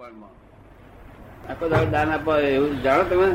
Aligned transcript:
આખો 0.00 1.68
દાડો 1.68 1.86
દાન 1.86 2.10
આપવા 2.10 2.38
એવું 2.38 2.82
જાણો 2.82 3.02
તમે? 3.02 3.28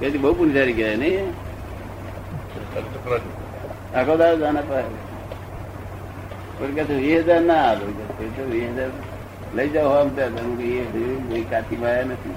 તેથી 0.00 0.18
બહુ 0.18 0.32
પુણ્યશાળી 0.34 0.72
ગયા 0.72 0.96
નહીં 0.96 1.28
આખો 3.96 4.16
દાડો 4.16 4.36
દાન 4.36 4.58
આપવા 4.58 4.80
કોઈ 6.58 6.72
કહે 6.72 6.82
વીસ 6.94 7.18
હજાર 7.18 7.40
ના 7.40 7.62
આપે 7.62 8.28
તો 8.28 8.44
વીસ 8.50 8.70
હજાર 8.70 8.90
લઈ 9.54 9.68
જાઓ 9.68 9.88
આમ 9.88 10.08
ત્યાં 10.08 10.62
એ 10.62 11.76
માયા 11.76 12.04
નથી. 12.04 12.34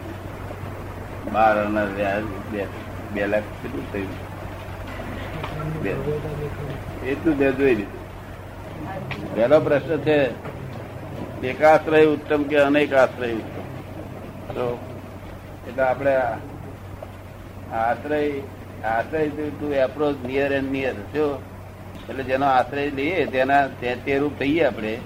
બાર 1.34 1.68
વ્યાજ 1.96 2.24
બે 2.52 2.66
બે 3.14 3.28
લાખ 3.28 3.42
કેટલું 3.42 3.92
થયું. 3.92 4.10
બે. 5.84 5.92
એટલું 7.10 7.38
જોઈ 7.52 7.76
લીધું. 7.76 8.04
પહેલો 9.36 9.60
પ્રશ્ન 9.60 9.98
છે 9.98 10.53
એકાશ્રય 11.48 12.06
ઉત્તમ 12.06 12.44
કે 12.44 12.58
અનેક 12.58 12.94
આશ્રય 12.94 13.34
ઉત્તમ? 13.34 13.62
તો 14.54 14.80
એટલે 15.68 15.84
આપણે 15.84 16.16
આશ્રય 17.72 18.32
આશ્રય 18.84 19.28
to 19.28 19.74
approach 19.74 20.16
near 20.26 20.52
and 20.52 20.72
near 20.72 20.94
જો? 20.94 21.42
એટલે 22.10 22.24
જેનો 22.24 22.46
આશ્રય 22.46 22.90
લઈએ 22.90 23.26
તેના 23.26 23.68
તે- 23.68 24.18
રૂપ 24.18 24.40
થઈએ 24.40 24.64
આપણે, 24.64 24.98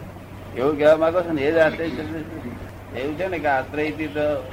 એવું 0.58 0.78
કહેવા 0.78 0.98
માંગો 0.98 1.22
છો 1.22 1.32
ને? 1.32 1.42
એ 1.42 1.52
જ 1.52 1.58
આશ્રય. 1.58 1.86
એવું 1.86 3.18
છે 3.18 3.28
ને 3.28 3.40
કે 3.40 3.48
આશ્રયથી 3.48 4.08
તો 4.08 4.52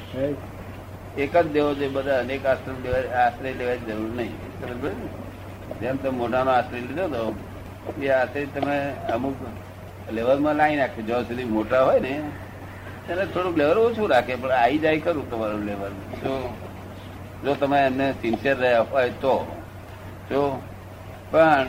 એક 1.17 1.37
જ 1.37 1.51
દેવો 1.51 1.75
છે, 1.75 1.87
બધા 1.87 2.19
અનેક 2.19 2.45
આશ્રય 2.45 3.07
આશ્રય 3.07 3.53
લેવાની 3.53 3.79
જરૂર 3.79 4.15
નહીં. 4.15 4.31
જેમ 5.79 5.95
તમે 5.95 6.09
મોઢાનો 6.09 6.51
આશ્રય 6.51 6.79
લીધો 6.79 7.07
તો, 7.07 7.35
એ 8.01 8.07
આશ્રય 8.07 8.45
તમે 8.45 8.93
અમુક 9.13 9.35
લેવલમાં 10.13 10.55
લાવી 10.55 10.75
નાખે. 10.75 11.01
જ્યાં 11.01 11.23
સુધી 11.23 11.43
મોટા 11.43 11.83
હોય 11.83 11.99
ને, 11.99 12.21
એને 13.09 13.25
થોડુંક 13.25 13.57
લેવલ 13.57 13.77
ઓછું 13.77 14.09
રાખે, 14.09 14.35
પણ 14.35 14.51
આવી 14.51 14.77
જાય 14.77 14.99
કરું 14.99 15.31
તમારું 15.31 15.65
લેવલ 15.65 15.89
જો 15.89 16.57
જો 17.45 17.53
તમે 17.53 17.79
એમને 17.79 18.11
સિન્સિયર 18.11 18.57
રહ્યા 18.57 18.81
હોય 18.81 19.09
તો, 19.09 19.61
જો, 20.29 20.61
પણ 21.31 21.67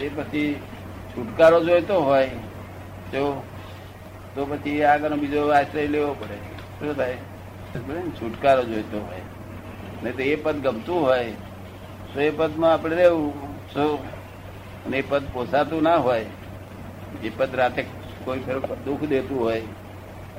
એ 0.00 0.08
પછી 0.08 0.54
છુટકારો 1.16 1.64
જોઈતો 1.64 2.00
હોય, 2.00 2.26
જો, 3.12 3.42
તો 4.34 4.46
પછી 4.46 4.82
આગળનો 4.82 5.16
બીજો 5.16 5.48
આશ્રય 5.48 5.86
લેવો 5.86 6.14
પડે. 6.14 6.34
શું 6.80 6.96
થાય? 6.96 7.16
છુટકારો 8.10 8.64
જોઈતો 8.64 9.00
હોય. 9.00 9.20
નહીં 10.04 10.16
તો 10.16 10.22
એ 10.22 10.34
પદ 10.34 10.56
ગમતું 10.56 11.02
હોય, 11.02 11.32
તો 12.14 12.20
એ 12.20 12.30
પદમાં 12.30 12.72
આપણે 12.72 12.96
રહેવું. 12.96 13.32
શું 13.74 14.20
અને 14.86 14.98
એ 14.98 15.02
પદ 15.08 15.22
પોસાતું 15.32 15.82
ના 15.82 15.96
હોય 15.96 16.24
એ 17.22 17.30
પદ 17.36 17.54
રાતે 17.54 17.82
કોઈ 18.24 18.38
ફેર 18.38 18.58
દુઃખ 18.84 19.04
દેતું 19.08 19.38
હોય, 19.40 19.62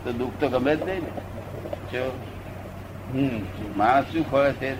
તો 0.03 0.09
દુઃખ 0.13 0.39
તો 0.39 0.49
ગમે 0.49 0.75
જ 0.75 0.81
નહીં 0.87 1.03
ને. 1.05 1.11
જો 1.91 2.03
માણસ 3.77 4.05
શું 4.13 4.29
ખોળે 4.31 4.51
છે? 4.53 4.71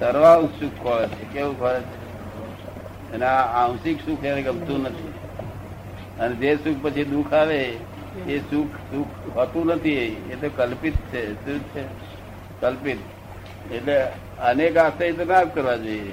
તરવા 0.00 0.34
સુખ 0.60 0.76
ખોળે 0.82 1.06
છે, 1.06 1.24
કેવું 1.32 1.58
ખોળે 1.58 1.80
છે? 1.80 1.96
અને 3.14 3.26
આંશિક 3.26 3.98
સુખ 4.06 4.24
એને 4.24 4.42
ગમતું 4.42 4.82
નથી. 4.82 5.12
અને 6.20 6.34
જે 6.34 6.56
સુખ 6.56 6.78
પછી 6.82 7.04
દુઃખ 7.04 7.32
આવે, 7.32 7.60
એ 8.28 8.38
સુખ 8.50 8.72
સુખ 8.90 9.36
હોતું 9.36 9.66
નથી, 9.66 9.96
એ 10.32 10.36
તો 10.40 10.48
કલ્પિત 10.56 10.96
છે, 11.12 11.22
શું 11.44 11.60
છે? 11.74 11.84
કલ્પિત. 12.60 12.98
એટલે 13.72 13.96
અનેક 14.42 14.76
આશ્રય 14.76 15.12
તો 15.12 15.24
ના 15.24 15.44
કરવા 15.44 15.76
જોઈએ. 15.76 16.12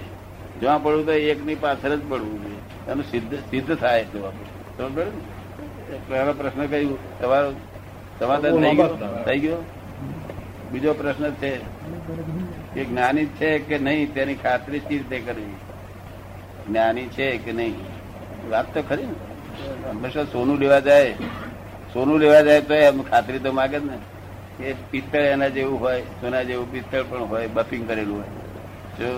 જ્યાં 0.61 0.83
પડવું 0.83 1.05
તો 1.05 1.13
એકની 1.13 1.55
પાછળ 1.55 1.95
જ 1.95 2.09
પડવું 2.09 2.41
જોઈએ. 2.43 2.61
એનું 2.91 3.03
સિદ્ધ 3.03 3.35
સિદ્ધ 3.49 3.75
થાય 3.75 4.03
તો 4.03 4.23
આપણે? 4.23 4.58
પહેલો 4.80 6.33
પ્રશ્ન 6.33 6.67
કયું 6.67 6.97
તમારો 7.16 7.49
સમાધાન 8.17 8.58
થઈ 8.58 8.75
ગયો 8.75 8.91
થઈ 9.25 9.39
ગયો 9.39 9.61
બીજો 10.69 10.91
પ્રશ્ન 10.94 11.25
છે 11.38 11.52
કે 12.73 12.81
જ્ઞાની 12.83 13.30
છે 13.33 13.49
કે 13.61 13.80
નહીં 13.80 14.13
તેની 14.13 14.38
ખાતરી 14.38 14.81
ચીજ 14.81 15.02
તે 15.05 15.17
કરવી 15.21 15.58
જ્ઞાની 16.65 17.09
છે 17.09 17.27
કે 17.39 17.52
નહીં 17.53 17.76
વાત 18.49 18.70
તો 18.73 18.83
ખરી 18.83 19.08
ને 19.08 19.17
હંમેશા 19.87 20.26
સોનું 20.27 20.59
લેવા 20.59 20.82
જાય 20.82 21.32
સોનું 21.93 22.21
લેવા 22.21 22.43
જાય 22.43 22.61
તો 22.64 22.77
એમ 22.82 23.02
ખાતરી 23.03 23.42
તો 23.42 23.52
માગે 23.53 23.77
જ 23.77 23.83
ને 23.83 23.98
એ 24.61 24.76
પિત્તળ 24.92 25.26
એના 25.26 25.49
જેવું 25.49 25.77
હોય 25.80 26.05
સોના 26.21 26.43
જેવું 26.43 26.70
પિત્તળ 26.70 27.03
પણ 27.05 27.27
હોય 27.27 27.49
બફિંગ 27.49 27.83
કરેલું 27.86 28.14
હોય 28.14 28.32
જો 28.95 29.11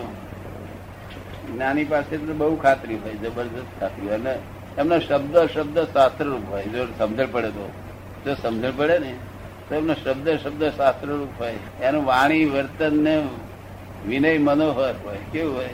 જ્ઞાની 1.46 1.86
પાસે 1.86 2.16
તો 2.20 2.34
બહુ 2.36 2.58
ખાતરી 2.60 3.00
હોય 3.00 3.22
જબરજસ્ત 3.22 3.78
ખાતરી 3.80 4.08
હોય 4.08 4.20
અને 4.22 4.36
એમનો 4.78 5.00
શબ્દ 5.00 5.38
શબ્દ 5.38 5.80
શાસ્ત્રરૂપ 5.80 6.42
હોય. 6.50 6.64
જો 6.64 6.86
સમજણ 7.00 7.28
પડે 7.32 7.50
તો. 7.50 7.72
જો 8.26 8.34
સમજણ 8.34 8.72
પડે 8.78 9.00
ને 9.00 9.16
તો 9.70 9.76
એમનો 9.76 9.94
શબ્દ 9.94 10.30
શબ્દ 10.30 10.64
શાસ્ત્રરૂપ 10.64 11.30
હોય. 11.40 11.56
એનું 11.82 12.06
વાણી 12.06 12.46
વર્તન 12.46 13.04
ને 13.04 13.28
વિનય 14.08 14.38
મનોહર 14.38 14.94
હોય. 15.06 15.18
કેવું 15.32 15.56
હોય? 15.56 15.70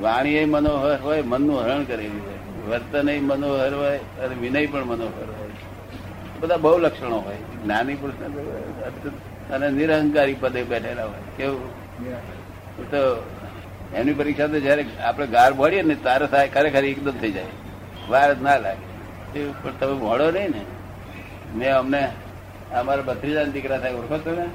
વાણી 0.00 0.30
એ 0.30 0.44
મનોહર 0.44 1.00
હોય 1.00 1.22
મનનું 1.22 1.60
હરણ 1.60 1.84
કરેલું 1.84 2.26
હોય. 2.26 2.36
વર્તન 2.68 3.08
એ 3.08 3.20
મનોહર 3.20 3.74
હોય 3.74 3.98
અને 3.98 4.34
વિનય 4.34 4.66
પણ 4.66 4.84
મનોહર 4.84 5.34
હોય. 5.38 5.48
બધા 6.40 6.56
બહુ 6.56 6.78
લક્ષણો 6.78 7.18
હોય. 7.18 7.36
જ્ઞાની 7.64 7.94
પુરુષ 7.94 8.14
અને 9.50 9.70
નિરહંકારી 9.70 10.34
પદે 10.34 10.62
બેઠેલા 10.62 11.04
હોય. 11.04 11.20
કેવું? 11.36 11.70
તો 12.90 13.22
એમની 13.94 14.14
પરીક્ષા 14.14 14.46
તો 14.46 14.60
જયારે 14.60 14.84
આપણે 15.04 15.26
ગાર 15.26 15.52
ભણીએ 15.52 15.82
ને 15.82 15.94
તારે 15.94 16.26
થાય 16.26 16.48
ખરેખર 16.48 16.84
એકદમ 16.84 17.12
થઈ 17.12 17.32
જાય. 17.32 17.44
વાર 18.08 18.34
જ 18.34 18.42
ના 18.42 18.56
લાગે. 18.56 19.38
એ 19.38 19.50
પણ 19.62 19.72
તમે 19.80 19.94
ભણો 19.94 20.30
નહીં 20.30 20.50
ને 20.50 20.64
મેં 21.54 21.76
અમને 21.76 22.08
અમારા 22.74 23.02
બત્રીજા 23.02 23.44
દીકરા 23.44 23.78
થાય 23.78 23.92
ઓળખો 23.92 24.18
છો 24.18 24.36
ને? 24.36 24.46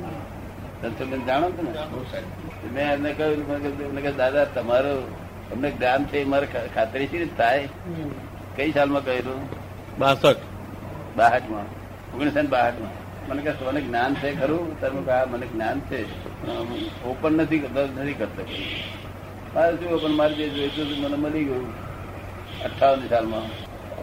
ધનસુરબેન 0.81 1.25
જાણો 1.25 1.49
છો 1.49 1.61
ને? 1.61 2.71
મેં 2.73 2.93
એમને 2.93 3.13
કહ્યું 3.13 3.47
કહ્યું, 3.47 4.17
દાદા 4.17 4.45
તમારું 4.45 5.03
અમને 5.51 5.71
જ્ઞાન 5.71 6.03
છે 6.03 6.17
એ 6.19 6.23
મારે 6.23 6.47
ખાતરી 6.75 7.07
છે 7.07 7.37
થાય. 7.37 7.67
કઈ 8.55 8.71
સાલમાં 8.71 9.05
કહ્યું 9.05 9.49
બાસઠ. 9.99 10.35
બાહઠમાં 11.17 11.65
ઓગણીસો 12.15 12.41
ને 12.41 12.47
માં 12.47 13.29
મને 13.29 13.41
કહે 13.41 13.65
મને 13.67 13.81
જ્ઞાન 13.81 14.15
છે 14.15 14.39
ખરું. 14.39 14.81
તમે 14.81 15.01
કહા 15.01 15.25
મને 15.29 15.45
જ્ઞાન 15.45 15.79
છે. 15.79 16.01
ઓપન 17.05 17.33
નથી 17.33 17.59
કરતો 17.59 18.01
નથી 18.01 18.13
કરતો. 18.13 18.45
મારે 19.55 19.75
શું 19.75 19.93
ઓપન 19.93 20.11
મારે 20.11 20.33
જે 20.33 20.49
જોઈતું 20.49 20.85
હતું 20.85 20.99
મને 21.03 21.17
મળી 21.17 21.43
ગયું. 21.43 21.65
અઠાવન 22.65 23.07
સાલમાં. 23.09 23.47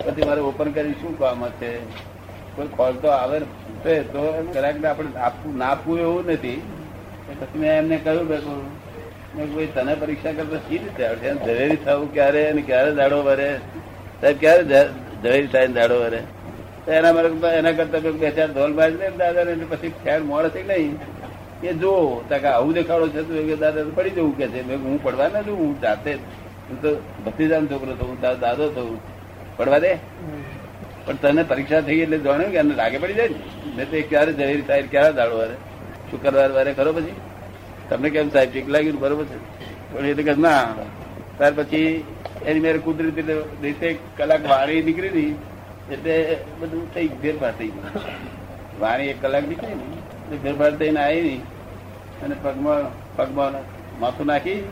પછી 0.04 0.22
મારે 0.22 0.40
ઓપન 0.40 0.72
કરી, 0.72 0.92
શું 0.92 1.18
કામ 1.18 1.48
છે? 1.60 1.72
કોઈ 2.56 2.68
કોલ 2.76 2.94
તો 3.02 3.08
આવે 3.08 3.38
ને 3.38 4.02
તો 4.02 4.20
ગ્રાહકને 4.52 4.88
આપણે 4.88 5.20
આપવું, 5.20 5.58
ના 5.58 5.66
આપવું 5.66 6.00
એવું 6.00 6.26
નથી. 6.26 6.62
પછી 7.40 7.58
મેં 7.58 7.72
એમને 7.78 7.96
કહ્યું 7.96 8.28
કે 8.28 8.38
મેં 9.36 9.54
કોઈ 9.54 9.66
તને 9.66 9.94
પરીક્ષા 9.94 10.32
કરતા 10.32 10.56
સી 10.56 10.78
રીતે 10.78 11.02
આવડશે 11.06 11.34
ઝવેરી 11.34 11.76
થવું 11.76 12.12
ક્યારે 12.12 12.48
અને 12.50 12.62
ક્યારે 12.62 12.94
દાડો 12.94 13.22
વરે? 13.22 13.50
સાહેબ, 14.20 14.36
ક્યારે 14.40 14.62
ઝવેરી 15.22 15.46
થાય 15.46 15.66
દાડો 15.78 16.00
વરે? 16.00 16.20
એના 16.88 17.10
એના 17.52 17.72
કરતા 17.72 17.98
બે 17.98 18.30
ચાર 18.30 18.48
ધોલ 18.52 18.72
બાજ 18.72 18.92
ને 19.00 19.10
દાદા 19.18 19.44
ને 19.44 19.64
પછી 19.70 19.92
ફેર 20.04 20.20
મોડે 20.22 20.48
કે 20.48 20.62
નહીં. 20.62 20.92
એ 21.62 21.72
જો 21.74 21.92
તાકા 22.28 22.54
આવું 22.56 22.72
દેખાડો 22.74 23.06
છે 23.14 23.22
તો 23.28 23.32
કે 23.48 23.56
દાદા 23.62 23.90
પડી 23.96 24.14
જવું 24.16 24.36
કે 24.38 24.46
છે. 24.48 24.60
હું 24.84 25.02
પડવા 25.02 25.28
ના 25.28 25.42
દઉં 25.42 25.56
હું 25.58 25.80
જાતે. 25.80 26.12
હું 26.68 26.76
તો 26.82 26.90
ભત્રીજાનો 27.24 27.66
છોકરો 27.66 27.92
તો 28.00 28.04
હું 28.10 28.20
તારો 28.20 28.38
દાદો 28.44 28.64
થયું 28.76 28.98
પડવા 29.56 29.78
દે. 29.78 29.92
પણ 31.06 31.16
તને 31.22 31.42
પરીક્ષા 31.50 31.80
થઈ 31.88 32.00
એટલે 32.04 32.18
જાણ્યું 32.26 32.52
કે 32.52 32.58
એને 32.64 32.74
લાગે 32.80 32.98
પડી 33.02 33.18
જાય 33.20 33.28
ને? 33.28 33.38
મેં 33.76 33.90
તો 33.90 33.96
ક્યારે 34.10 34.32
ઝવેરી 34.38 34.66
સાહેબ 34.68 34.86
ક્યારે 34.94 35.12
દાડો 35.18 35.36
વારે 35.40 35.56
શુક્રવાર 36.10 36.50
વારે 36.58 36.70
ખરો 36.78 36.92
પછી? 36.92 37.16
તમને 37.90 38.08
કેમ 38.14 38.30
સાહેબ 38.30 38.50
ચીક 38.54 38.68
લાગ્યું 38.74 39.00
બરોબર 39.02 39.26
છે? 39.32 39.38
પણ 39.92 40.06
એટલે 40.12 40.24
કે 40.28 40.34
ના. 40.46 40.64
ત્યાર 41.38 41.52
પછી 41.58 42.04
એની 42.46 42.64
મેરે 42.66 42.78
કુદરતી 42.86 43.24
રીતે 43.62 43.88
કલાક 44.16 44.42
વાણી 44.54 44.82
નીકળી 44.88 45.12
હતી. 45.14 45.32
એટલે 45.94 46.14
બધું 46.60 46.90
થઈ 46.94 47.08
ફેરફાર 47.22 47.54
થઈ 47.58 47.70
ગયું. 47.74 48.04
વાણી 48.80 49.08
એક 49.12 49.18
કલાક 49.22 49.44
નીકળી 49.50 49.78
ને 49.80 49.97
ફેરફાર 50.36 50.76
થઈને 50.76 51.00
આવી 51.00 51.36
અને 52.24 52.34
પગમાં 52.42 52.82
પગમાં 53.16 53.52
માથું 54.00 54.26
નાખી 54.26 54.68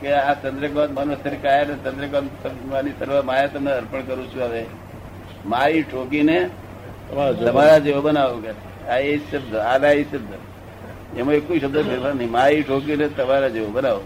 કે 0.00 0.12
આ 0.12 0.34
ચંદ્રકાંત 0.34 0.98
મનોસ્તર 0.98 1.34
કાયા 1.42 1.64
ચંદ્રકાંત 1.64 2.46
માની 2.70 2.90
સર્વ 2.98 3.24
માયા 3.24 3.46
તમને 3.46 3.72
અર્પણ 3.72 4.00
કરું 4.00 4.34
છું 4.34 4.42
હવે. 4.42 4.66
મારી 5.46 5.82
ઠોકીને 5.82 6.50
તમારા 7.46 7.78
જેવો. 7.78 8.00
બનાવો 8.00 8.38
કે. 8.38 8.52
આ 8.88 8.98
એ 8.98 9.18
શબ્દ 9.18 9.56
આ 9.56 9.76
એ 9.76 10.02
શબ્દ. 10.02 10.32
એમાં 11.18 11.34
એક 11.34 11.62
શબ્દ 11.62 11.76
ફેરફાર 11.78 12.14
નહીં. 12.14 12.30
મારી 12.30 12.62
ઠોકીને 12.62 13.08
તમારા 13.08 13.48
જેવો 13.48 13.70
બનાવો. 13.70 14.02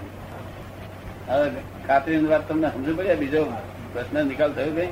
હવે 1.29 1.51
ખાતરીની 1.87 2.27
વાત 2.27 2.49
તમને 2.49 2.69
સમજ 2.69 2.97
પડ્યા 2.97 3.15
બીજો 3.15 3.45
પ્રશ્ન 3.93 4.27
નિકાલ 4.27 4.53
થયો 4.53 4.75
કઈ 4.75 4.87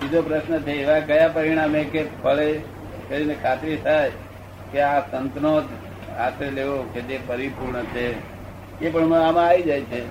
બીજો 0.00 0.22
પ્રશ્ન 0.22 0.58
છે 0.58 0.70
એવા 0.70 1.00
કયા 1.00 1.28
પરિણામે 1.28 1.84
કે 1.84 2.04
ફળે 2.22 2.60
કરીને 3.08 3.34
ખાતરી 3.42 3.76
થાય? 3.76 4.10
કે 4.72 4.80
આ 4.80 5.00
સંતનો 5.00 5.62
આશ્રય 6.18 6.50
લેવો 6.50 6.82
કે 6.82 7.00
જે 7.00 7.18
પરિપૂર્ણ 7.26 7.82
છે, 7.82 8.14
એ 8.80 8.90
પણ 8.90 9.02
આમાં 9.02 9.46
આવી 9.46 9.62
જાય 9.62 9.80
છે. 9.80 10.06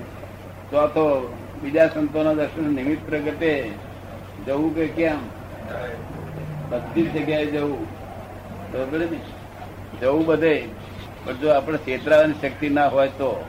ચોથો 0.72 1.38
બીજા 1.64 1.88
સંતોના 1.88 2.34
દર્શન 2.34 2.74
નિમિત્ત 2.74 3.10
પ્રગટે 3.10 3.72
જવું 4.46 4.76
કે 4.76 4.88
કેમ? 4.88 5.18
બધી 6.70 7.04
જગ્યાએ 7.04 7.46
જવું. 7.46 7.86
બરોબર 8.72 9.00
ને? 9.00 9.20
જવું 10.02 10.26
બધે. 10.26 10.68
પણ 11.26 11.34
જો 11.34 11.50
આપણે 11.50 11.78
છેતરાવાની 11.78 12.34
શક્તિ 12.34 12.70
ના 12.70 12.88
હોય 12.88 13.08
તો 13.08 13.46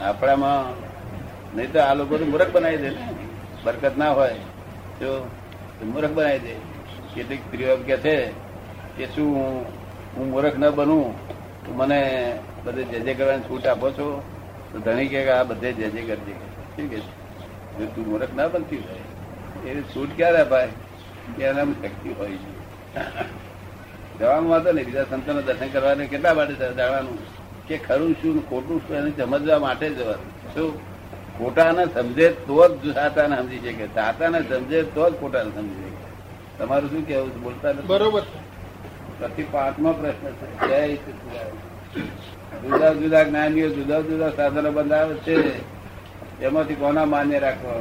આપણામાં 0.00 0.70
નહીં 1.56 1.72
તો 1.72 1.80
આ 1.80 1.94
લોકો 1.94 2.18
મૂર્ખ 2.24 2.50
બનાવી 2.50 2.76
દે 2.76 2.90
ને. 2.90 3.08
બરકત 3.64 3.98
ના 3.98 4.10
હોય 4.10 4.34
તો 4.98 5.30
મૂર્ખ 5.84 6.10
બનાવી 6.10 6.38
દે. 6.38 6.54
કેટલીક 7.14 7.40
સ્ત્રીઓ 7.40 7.76
કે 7.76 7.96
છે 7.96 8.26
કે 8.96 9.06
શું 9.06 9.36
હું- 9.36 9.83
હું 10.16 10.30
મૂર્ખ 10.30 10.58
ન 10.58 10.70
બનું. 10.70 11.14
મને 11.76 12.38
બધે 12.64 12.84
જે 12.84 13.00
જે 13.00 13.14
કરવાની 13.14 13.40
છૂટ 13.40 13.66
આપો 13.66 13.90
છો, 13.90 14.22
તો 14.72 14.78
ધણી 14.78 15.08
કે 15.08 15.30
આ 15.30 15.42
બધે 15.42 15.72
જે 15.72 15.90
જે 15.90 16.02
કરજે. 16.02 16.32
ઠીક 16.76 16.90
છે? 16.90 17.94
તું 17.94 18.08
મૂર્ખ 18.08 18.34
ના 18.36 18.48
બનતી 18.48 18.76
હોય, 18.76 19.70
એ 19.70 19.80
છૂટ 19.80 20.08
ક્યારે 20.16 20.38
અપાય? 20.38 20.68
કે 21.36 21.42
એનામાં 21.42 21.74
શક્તિ 21.74 22.12
હોય 22.12 22.28
છે? 22.28 22.54
જવાનું 24.18 24.50
વાંધો 24.50 24.72
નહીં, 24.72 24.86
બીજા 24.86 25.04
સંતોને 25.04 25.42
દર્શન 25.42 25.68
કરવાને 25.68 26.06
કેટલા 26.06 26.34
માટે 26.34 26.54
જાણવાનું? 26.54 27.18
કે 27.66 27.78
ખરું 27.78 28.12
શું 28.12 28.50
ખોટું 28.50 28.80
શું 28.80 28.96
એને 28.96 29.10
સમજવા 29.10 29.58
માટે 29.58 29.90
જવાનું. 29.90 30.54
શું? 30.54 30.94
ખોટાને 31.38 31.84
સમજે 31.94 32.28
તો 32.28 32.68
જ 32.68 32.94
સાતાને 32.94 33.36
સમજી 33.36 33.58
શકે. 33.58 33.86
સાતાને 33.86 34.40
સમજે 34.40 34.82
તો 34.82 35.10
જ 35.10 35.12
ખોટાને 35.14 35.50
સમજી 35.50 35.74
શકે. 35.74 36.04
તમારું 36.58 36.90
શું 36.90 37.06
કેવું 37.06 37.42
બોલતા 37.42 37.72
બરોબર 37.72 38.22
પછી 39.24 39.46
પાંચમો 39.50 39.92
પ્રશ્ન 39.92 40.30
છે. 40.30 40.94
જુદા 42.62 42.92
જુદા 42.92 43.22
જ્ઞાનીઓ 43.22 43.68
જુદા 43.68 44.00
જુદા 44.00 44.30
સાધનો 44.30 44.70
બંધાવે 44.70 45.14
છે. 45.14 45.58
એમાંથી 46.42 46.74
કોના 46.74 47.04
માન્ય 47.04 47.38
રાખવા? 47.38 47.80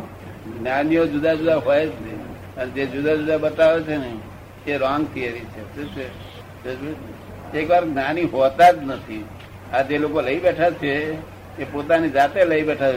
જ્ઞાનીઓ 0.59 1.05
જુદા 1.05 1.33
જુદા 1.33 1.55
હોય 1.55 1.85
જ 1.85 1.89
નહીં. 1.89 2.23
અને 2.55 2.71
જે 2.71 2.85
જુદા 2.85 3.15
જુદા 3.15 3.37
બતાવે 3.37 3.83
છે 3.83 3.97
ને, 3.97 4.13
એ 4.67 4.77
રોંગ 4.77 5.07
થિયરી 5.13 5.39
છે. 5.39 5.75
શું 5.75 5.95
છે? 5.95 7.57
એકવાર 7.57 7.85
જ્ઞાની 7.85 8.21
હોતા 8.21 8.71
જ 8.71 8.77
નથી. 8.83 9.25
આ 9.73 9.81
જે 9.81 9.97
લોકો 9.97 10.21
લઈ 10.21 10.39
બેઠા 10.39 10.69
છે, 10.69 11.13
એ 11.61 11.65
પોતાની 11.71 12.09
જાતે 12.09 12.45
લઈ 12.45 12.63
બેઠા. 12.63 12.91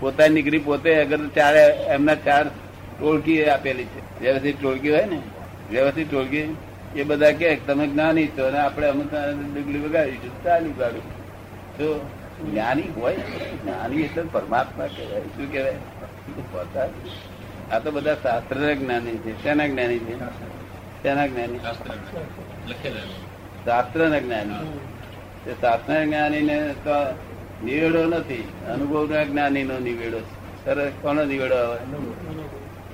પોતાની 0.00 0.34
નીકળી 0.34 0.58
પોતે 0.58 0.94
અગર 0.94 1.26
ચાર, 1.28 1.56
એમના 1.88 2.14
ચાર 2.14 2.46
ટોળકી 3.00 3.44
આપેલી 3.44 3.84
છે. 3.84 4.20
વ્યવસ્થિત 4.20 4.62
ટોળકી 4.62 4.90
હોય 4.90 5.04
ને? 5.04 5.22
વ્યવસ્થિત 5.70 6.10
ટોળકી 6.10 6.56
એ 6.96 7.02
બધા 7.02 7.32
કે 7.32 7.56
તમે 7.56 7.86
જ્ઞાની 7.86 8.26
છો 8.26 8.46
અને 8.46 8.58
આપણે 8.58 8.86
અમુક 8.86 9.14
ડુગલી 9.54 9.78
વગાડીશું 9.78 10.44
ચાલી 10.44 10.72
ગાડું 10.72 11.04
તો 11.78 12.10
જ્ઞાની 12.50 12.82
હોય 12.82 13.16
જ્ઞાની 13.16 14.02
એટલે 14.02 14.22
પરમાત્મા 14.32 14.86
કહેવાય. 14.86 15.20
શું 15.20 15.52
કહેવાય? 15.52 15.74
પોતા 16.52 16.88
આ 17.72 17.78
તો 17.78 17.90
બધા 17.90 18.14
શાસ્ત્ર 18.14 18.74
જ્ઞાની 18.74 19.10
છે. 19.10 19.44
તેના 19.44 19.66
જ્ઞાની 19.66 19.98
છે? 19.98 20.14
તેના 21.02 21.26
જ્ઞાની? 21.26 21.58
શાસ્ત્ર 23.64 24.20
જ્ઞાની. 24.20 24.78
તે 25.44 25.52
શાસ્ત્ર 25.52 26.04
જ્ઞાની 26.04 26.42
ને 26.42 26.74
તો 26.84 27.14
નિવેડો 27.64 28.04
નથી. 28.04 28.48
અનુભવ 28.68 29.06
જ્ઞાની 29.06 29.62
નો 29.62 29.78
નિવેડો. 29.78 30.20
છે. 30.20 30.64
સરસ 30.64 30.92
કોનો 31.02 31.24
નિવેડો 31.24 31.54
આવે? 31.54 31.78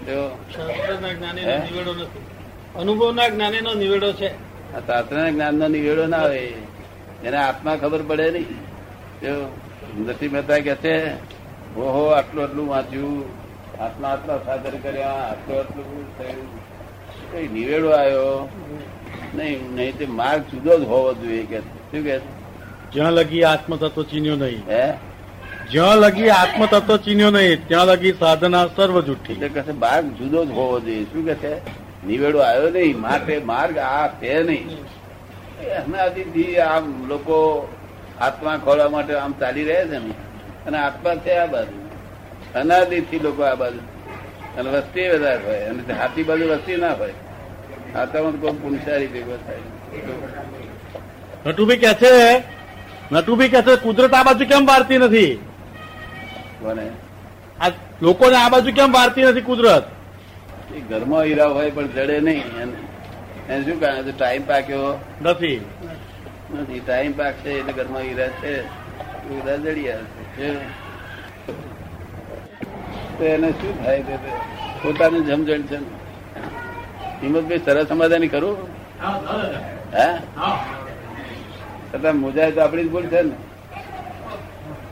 જો? 0.06 0.38
શાસ્ત્ર 0.56 1.00
ના 1.00 1.12
જ્ઞાની 1.12 1.44
નિવેડો 1.44 1.94
નથી. 1.94 2.31
અનુભવના 2.80 3.28
જ્ઞાનીનો 3.28 3.74
નિવેડો 3.74 4.12
છે. 4.12 4.28
આ 4.74 4.80
શાસ્ત્ર 4.86 5.30
જ્ઞાન 5.30 5.54
નો 5.54 5.68
નિવેડો 5.68 6.06
ના 6.06 6.16
આવે 6.16 6.40
એને 7.24 7.36
આત્મા 7.36 7.76
ખબર 7.76 8.02
પડે 8.02 8.30
નહીં. 8.30 8.58
જો 9.22 9.34
નરસિંહ 9.98 10.32
મહેતા 10.32 10.58
કે 10.58 10.74
છે 10.74 10.94
ઓહો 11.76 12.04
આટલું 12.06 12.44
આટલું 12.44 12.68
વાંચ્યું 12.68 13.24
આટલા 13.80 14.08
આટલા 14.08 14.38
સાધન 14.38 14.78
કર્યા 14.78 15.08
આટલું 15.08 15.58
આટલું 15.58 15.86
થયું. 16.18 16.48
કઈ 17.32 17.48
નિવેડો 17.48 17.90
આવ્યો? 17.90 18.48
નહીં 19.34 19.74
નહીં 19.74 19.96
તે 19.96 20.06
માર્ગ 20.06 20.42
જુદો 20.42 20.78
જ 20.78 20.82
હોવો 20.84 21.14
જોઈએ 21.14 21.44
કે 21.44 21.58
શું 21.58 22.04
કે 22.04 22.20
જ્યાં 22.92 23.12
લગી 23.12 23.44
આત્મતત્વ 23.44 24.02
ચીન્યો 24.02 24.36
નહીં. 24.36 24.62
હે? 24.68 24.92
જ્યાં 25.70 25.96
લગી 25.96 26.30
આત્મતત્વ 26.30 26.96
ચીન્યો 26.96 27.30
નહીં 27.30 27.68
ત્યાં 27.68 27.86
લગી 27.86 28.12
સાધના 28.12 28.66
સર્વ 28.76 29.00
જુઠ્ઠી 29.00 29.32
એટલે 29.32 29.48
કહે 29.48 29.72
માર્ગ 29.72 30.06
જુદો 30.06 30.44
જ 30.44 30.50
હોવો 30.50 30.80
જોઈએ. 30.80 31.04
શું 31.04 31.24
કે 31.26 31.34
છે? 31.34 31.82
નિવેડો 32.06 32.38
આવ્યો 32.38 32.70
નહીં 32.70 33.00
માટે 33.00 33.38
માર્ગ 33.38 33.78
આ 33.78 34.08
છે 34.08 34.42
નહીં. 34.42 34.68
આમ 36.68 37.06
લોકો 37.06 37.68
આત્મા 38.20 38.56
ખોલવા 38.64 38.88
માટે 38.88 39.14
આમ 39.14 39.32
ચાલી 39.40 39.64
રહ્યા 39.64 39.84
છે 39.84 39.98
ને. 39.98 40.10
અને 40.66 40.78
આત્મા 40.78 41.14
છે 41.14 41.36
આ 41.36 41.46
બાજુ. 41.46 41.78
અનાદિથી 42.54 43.18
લોકો 43.18 43.42
આ 43.42 43.54
બાજુ. 43.54 43.78
અને 44.58 44.70
વસ્તી 44.70 45.08
વધારે 45.08 45.44
હોય. 45.46 45.58
અને 45.58 45.92
હાથી 45.92 46.22
બાજુ 46.22 46.48
વસ્તી 46.48 46.76
ના 46.76 46.92
હોય. 46.92 47.12
આત્મામાં 47.96 48.32
કોઈ 48.32 48.52
પુનસારી 48.52 49.06
ભેગો 49.06 49.38
થાય 49.46 49.58
નટુભી 51.46 51.76
કે 51.76 51.94
છે 51.94 52.42
નટુભી 53.12 53.48
કે 53.48 53.62
છે 53.62 53.76
કુદરત 53.76 54.14
આ 54.14 54.22
બાજુ 54.22 54.44
કેમ 54.44 54.66
વારતી 54.66 54.98
નથી? 54.98 55.34
કોને? 56.60 56.90
આ 57.60 57.68
લોકોને 58.02 58.36
આ 58.36 58.48
બાજુ 58.48 58.72
કેમ 58.72 58.92
વારતી 58.92 59.22
નથી 59.22 59.40
કુદરત? 59.40 59.91
ઘરમાં 60.80 61.22
હીરા 61.22 61.46
હોય 61.46 61.70
પણ 61.70 61.86
જડે 61.86 62.20
નહીં. 62.20 62.44
એને 63.48 63.62
શું 63.64 63.80
કારણ 63.80 64.02
છે 64.02 64.18
ટાઈમ 64.18 64.46
પાક્યો. 64.46 64.98
નથી. 65.22 65.60
નથી 66.54 66.80
ટાઈમ 66.80 67.12
પાકશે 67.12 67.50
એટલે 67.50 67.72
ઘરમાં 67.72 68.02
હીરા 68.02 68.28
છે. 68.28 68.60
હીરા 69.28 69.56
જડી 69.56 69.88
તો 73.18 73.24
એને 73.24 73.50
શું 73.50 73.84
થાય 73.84 74.02
છે? 74.02 74.16
પોતાની 74.82 75.20
જમજણ 75.20 75.62
છે 75.62 75.76
હિંમતભાઈ 77.22 77.60
સરસ 77.64 77.88
સમાધાની 77.88 78.28
કરું? 78.28 78.56
હે 79.94 80.06
છતાં 81.94 82.16
મુજાય 82.16 82.50
તો 82.50 82.60
આપણી 82.60 82.84
જ 82.84 82.90
ભૂલ 82.90 83.06
છે 83.06 83.22
ને. 83.22 83.34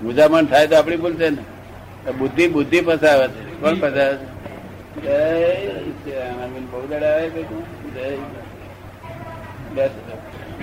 મુજામણ 0.02 0.44
થાય 0.44 0.66
તો 0.66 0.76
આપણી 0.76 0.96
ભૂલ 0.96 1.14
છે 1.14 1.28
ને. 1.28 2.10
બુદ્ધિ 2.18 2.48
બુદ્ધિ 2.48 2.80
ફસાવે 2.80 3.28
છે. 3.28 3.60
કોણ 3.60 3.74
ફસાવે 3.74 4.14
છે? 4.16 4.30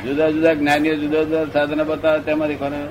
જુદા 0.06 0.30
જુદા 0.30 0.54
જ્ઞાનીઓ 0.54 0.96
જુદા 0.96 1.24
જુદા 1.24 1.46
સાધનો 1.46 1.84
બતાવે 1.84 2.20
તેમાંથી 2.20 2.56
કોને 2.56 2.88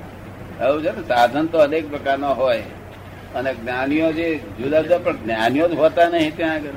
આવું 0.61 0.83
છે 0.83 0.97
ને? 0.97 1.03
સાધન 1.03 1.47
તો 1.47 1.59
અનેક 1.59 1.91
પ્રકારનો 1.91 2.35
હોય. 2.35 2.63
અને 3.35 3.55
જ્ઞાનીઓ 3.55 4.13
જે 4.13 4.41
જુદા 4.63 4.83
જુદા, 4.83 4.99
પણ 4.99 5.17
જ્ઞાનીઓ 5.17 5.69
જ 5.69 5.73
હોતા 5.73 6.09
નહીં 6.09 6.37
ત્યાં 6.37 6.55
આગળ. 6.55 6.69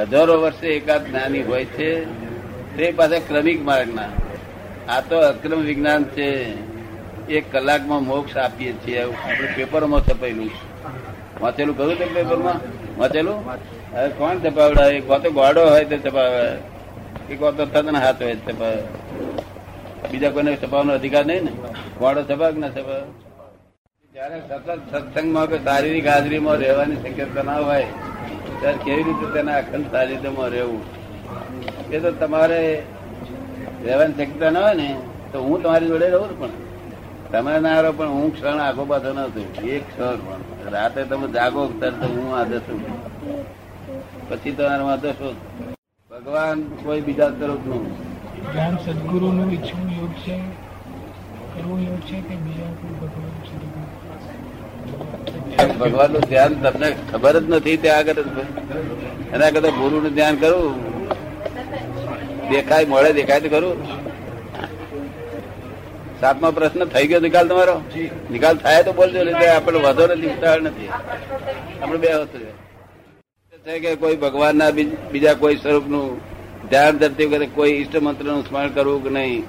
હજારો 0.00 0.40
વર્ષે 0.40 0.68
એકાદ 0.68 1.06
જ્ઞાની 1.06 1.42
હોય 1.42 1.64
છે. 1.64 2.04
તે 2.76 2.92
પાસે 2.92 3.18
ક્રમિક 3.18 3.62
માર્ગના. 3.62 4.08
આ 4.88 5.00
તો 5.00 5.18
અક્રમ 5.18 5.60
વિજ્ઞાન 5.60 6.04
છે. 6.04 6.54
એક 7.26 7.52
કલાકમાં 7.52 8.04
મોક્ષ 8.04 8.36
આપીએ 8.36 8.72
છીએ. 8.72 9.02
આપણે 9.02 9.48
પેપરોમાં 9.56 10.00
છપાયેલું 10.00 10.50
વાંચેલું 11.40 11.76
કહ્યું 11.76 11.98
તે 11.98 12.04
પેપરમાં? 12.04 12.73
વાંચેલું? 12.98 13.38
હવે 13.94 14.08
કોણ 14.20 14.36
છપાવડાવે 14.44 14.94
એક 15.00 15.04
તો 15.24 15.30
ગોડો 15.40 15.62
હોય 15.72 15.84
તે 15.92 15.96
ચપાવે 16.06 16.44
એક 17.32 17.38
વાર 17.42 17.52
તો 17.58 17.64
તદ્દન 17.66 17.96
હાથ 18.04 18.20
હોય 18.26 18.36
ચપાવે 18.46 18.80
બીજા 20.10 20.32
કોઈને 20.34 20.50
છપાવવાનો 20.56 20.92
અધિકાર 20.98 21.24
નહીં 21.30 21.44
ને? 21.46 21.52
ગોડો 22.00 22.20
ચપાવે 22.30 22.58
ના 22.64 22.74
છપાવે 22.76 23.06
જયારે 24.12 24.36
સતત 24.40 24.68
સત્સંગમાં 24.90 25.46
કે 25.52 25.58
શારીરિક 25.66 26.06
હાજરીમાં 26.12 26.60
રહેવાની 26.64 26.98
શક્યતા 27.04 27.44
ના 27.48 27.62
હોય, 27.68 27.88
ત્યારે 28.60 28.78
કેવી 28.84 29.06
રીતે 29.08 29.26
તેના 29.34 29.56
અખંડ 29.62 29.88
સાનિધ્યમાં 29.94 30.48
રહેવું? 30.54 30.82
એ 31.94 32.00
તો 32.04 32.12
તમારે 32.20 32.60
રહેવાની 33.86 34.16
શક્યતા 34.20 34.52
ના 34.56 34.64
હોય 34.66 34.76
ને, 34.82 34.88
તો 35.32 35.42
હું 35.46 35.64
તમારી 35.64 35.90
જોડે 35.92 36.08
રહું 36.14 36.32
પણ. 36.40 36.54
તમે 37.32 37.54
ના 37.66 37.80
રહો 37.86 37.92
પણ 37.98 38.14
હું 38.18 38.30
ક્ષણ 38.36 38.60
આખો 38.66 38.84
પાછો 38.92 39.10
ન 39.16 39.20
થયું. 39.34 39.50
એક 39.74 39.82
ક્ષણ 39.88 40.18
પણ. 40.26 40.42
રાતે 40.72 41.00
તમે 41.08 41.26
જાગો 41.34 41.62
તરત 41.80 42.02
હું 42.12 42.28
આદત 42.38 42.52
છું. 42.66 42.80
પછી 44.28 44.52
તમારે 44.56 44.84
વાંધો 44.88 45.10
શું? 45.18 45.34
ભગવાન 46.10 46.58
કોઈ 46.84 47.02
બીજા 47.06 47.30
તરફનું 47.38 47.84
જ્ઞાન 48.44 48.74
સદગુરુનું 48.84 49.48
ઈચ્છું 49.52 49.88
યોગ 49.98 50.12
છે. 50.24 50.36
કરવું 51.52 51.80
યોગ 51.86 52.00
છે 52.08 52.16
કે 52.28 52.34
બીજા 52.44 52.72
કોઈ 52.80 52.94
ભગવાન 53.00 53.32
ભગવાનનું 55.80 56.24
ધ્યાન 56.30 56.54
તમને 56.62 56.88
ખબર 57.10 57.34
જ 57.42 57.44
નથી 57.50 57.78
ત્યાં 57.82 58.00
આગળ 58.00 58.20
એના 59.34 59.50
કરતા 59.54 59.76
ગુરુ 59.78 59.96
નું 60.00 60.14
ધ્યાન 60.14 60.36
કરું 60.36 60.74
દેખાય 62.50 62.86
મળે 62.86 63.10
દેખાય 63.12 63.40
તો 63.40 63.48
ખરું. 63.48 63.78
સાતમો 66.24 66.50
પ્રશ્ન 66.50 66.84
થઈ 66.84 67.06
ગયો 67.06 67.20
નિકાલ 67.20 67.48
તમારો? 67.48 67.82
નિકાલ 68.30 68.56
થાય 68.56 68.82
તો 68.82 68.92
બોલજો 68.92 69.18
એટલે 69.18 69.48
આપણે 69.48 69.78
વધો 69.78 70.06
નથી 70.06 70.26
ઉતાવળ 70.26 70.60
નથી. 70.60 70.88
આપણે 71.82 71.98
બે 71.98 72.14
વસ્તુ 72.14 72.38
છે. 72.38 73.78
કે 73.78 73.96
કોઈ 73.96 74.16
ભગવાનના 74.16 74.70
બીજ- 74.70 75.10
બીજા 75.12 75.34
કોઈ 75.34 75.56
સ્વરૂપનું 75.56 76.20
ધ્યાન 76.68 76.98
ધરતી 76.98 77.26
વખતે 77.26 77.46
કોઈ 77.46 77.70
ઈષ્ટ 77.70 77.96
મંત્રનું 77.96 78.48
સ્મરણ 78.48 78.68
કરવું 78.68 79.04
કે 79.04 79.10
નહીં 79.10 79.42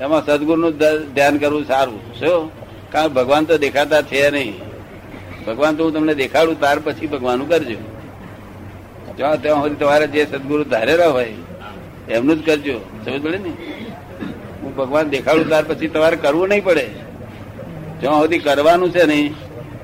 એમાં 0.00 0.26
સદગુરુનું 0.26 0.78
ધ્યાન 1.14 1.38
કરવું 1.38 1.64
સારું. 1.64 2.14
શું? 2.14 2.50
કારણ 2.92 3.08
ભગવાન 3.08 3.44
તો 3.44 3.58
દેખાતા 3.58 4.02
છે 4.02 4.30
નહીં. 4.30 4.54
ભગવાન 5.46 5.76
તો 5.76 5.84
હું 5.84 5.92
તમને 5.92 6.14
દેખાડું 6.14 6.60
ત્યાર 6.60 6.78
પછી 6.78 7.06
ભગવાનનું 7.06 7.48
કરજો. 7.48 7.76
જ્યાં 9.16 9.42
ત્યાં 9.42 9.62
સુધી 9.62 9.74
તમારે 9.74 10.06
જે 10.06 10.24
સદગુરુ 10.24 10.64
ધારેલા 10.64 11.08
હોય 11.08 11.34
એમનું 12.08 12.42
જ 12.42 12.46
કરજો. 12.46 12.78
સમજ 12.78 13.22
પડે 13.22 13.38
ને? 13.38 13.52
ભગવાન 14.76 15.08
દેખાડું 15.08 15.48
ત્યાર 15.48 15.64
પછી 15.64 15.88
તમારે 15.88 16.16
કરવું 16.16 16.48
નહીં 16.48 16.64
પડે. 16.64 16.88
જ્યાં 18.00 18.14
સુધી 18.14 18.38
કરવાનું 18.38 18.90
છે 18.90 19.04
નહીં 19.04 19.34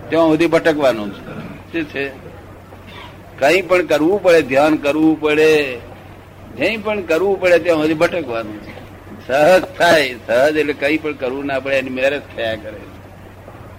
ત્યાં 0.08 0.26
સુધી 0.26 0.46
ભટકવાનું 0.46 1.14
છે. 1.14 1.38
શું 1.72 1.84
છે? 1.84 2.10
કઈ 3.38 3.62
પણ 3.62 3.86
કરવું 3.86 4.22
પડે 4.22 4.42
ધ્યાન 4.42 4.76
કરવું 4.76 5.20
પડે 5.20 5.78
જઈ 6.58 6.76
પણ 6.76 7.02
કરવું 7.02 7.40
પડે 7.40 7.58
ત્યાં 7.58 7.78
સુધી 7.78 7.94
ભટકવાનું 7.94 8.60
છે. 8.60 8.78
સહજ 9.26 9.64
થાય 9.64 10.14
સહજ 10.26 10.56
એટલે 10.56 10.72
કઈ 10.72 10.98
પણ 10.98 11.12
કરવું 11.12 11.46
ના 11.46 11.60
પડે 11.60 11.76
એની 11.76 11.90
મેરેજ 11.90 12.22
થયા 12.36 12.54
કરે. 12.54 12.80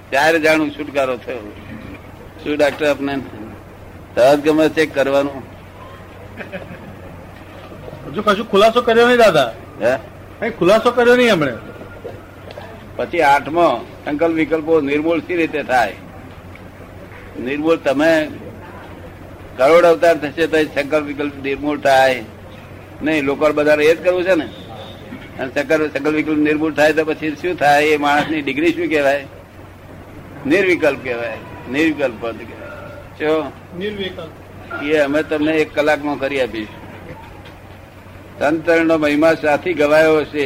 ત્યારે 0.09 0.39
જાણું 0.39 0.71
છુટકારો 0.71 1.17
થયો. 1.17 1.51
શું 2.43 2.57
ડાક્ટર 2.57 2.89
આપને? 2.89 3.15
સહજ 4.15 4.39
ગમે 4.39 4.69
છે 4.69 4.85
કરવાનું. 4.85 5.43
હજુ 8.07 8.21
કશું 8.21 8.51
ખુલાસો 8.51 8.81
કર્યો 8.81 9.07
નહીં 9.07 9.17
દાદા? 9.17 9.53
ખુલાસો 10.47 10.91
કર્યો 10.91 11.15
નહીં 11.15 11.33
હમણે 11.33 11.53
પછી 12.95 13.21
આઠમો 13.21 13.85
સંકલ્પ 14.05 14.35
વિકલ્પો 14.35 14.81
નિર્મૂળ 14.81 15.19
સી 15.19 15.35
રીતે 15.35 15.63
થાય? 15.63 15.93
નિર્મૂળ 17.39 17.75
તમે 17.75 18.29
કરોડ 19.57 19.85
અવતાર 19.85 20.17
થશે 20.17 20.47
તો 20.47 20.63
સંકલ્પ 20.63 21.05
વિકલ્પ 21.05 21.35
નિર્મૂળ 21.43 21.79
થાય. 21.79 22.23
નહીં 23.03 23.23
લોકો 23.23 23.53
બધાને 23.53 23.83
એ 23.83 23.95
જ 23.95 24.03
કરવું 24.03 24.23
છે 24.23 24.35
ને? 24.35 24.45
અને 25.39 25.51
સંકલ્પ 25.53 25.97
સંકલ્પ 25.97 26.15
વિકલ્પ 26.15 26.37
નિર્મૂળ 26.37 26.73
થાય 26.73 26.93
તો 26.93 27.05
પછી 27.05 27.35
શું 27.35 27.55
થાય? 27.55 27.85
એ 27.85 27.97
માણસની 27.97 28.41
ડિગ્રી 28.41 28.71
શું 28.71 28.87
કહેવાય? 28.87 29.25
નિર્વિકલ્પ 30.47 31.03
કહેવાય. 31.03 31.37
નિર્વિકલ્પ 31.71 32.31
શું 33.19 33.51
નિર્વિકલ્પ. 33.79 34.83
એ 34.83 34.97
અમે 34.97 35.23
તમને 35.23 35.51
એક 35.51 35.75
કલાકમાં 35.75 36.19
કરી 36.19 36.41
આપીશું. 36.41 36.78
સંતરણનો 38.39 38.97
મહિમા 38.97 39.33
સાથી 39.33 39.73
ગવાયો 39.73 40.19
હશે. 40.19 40.45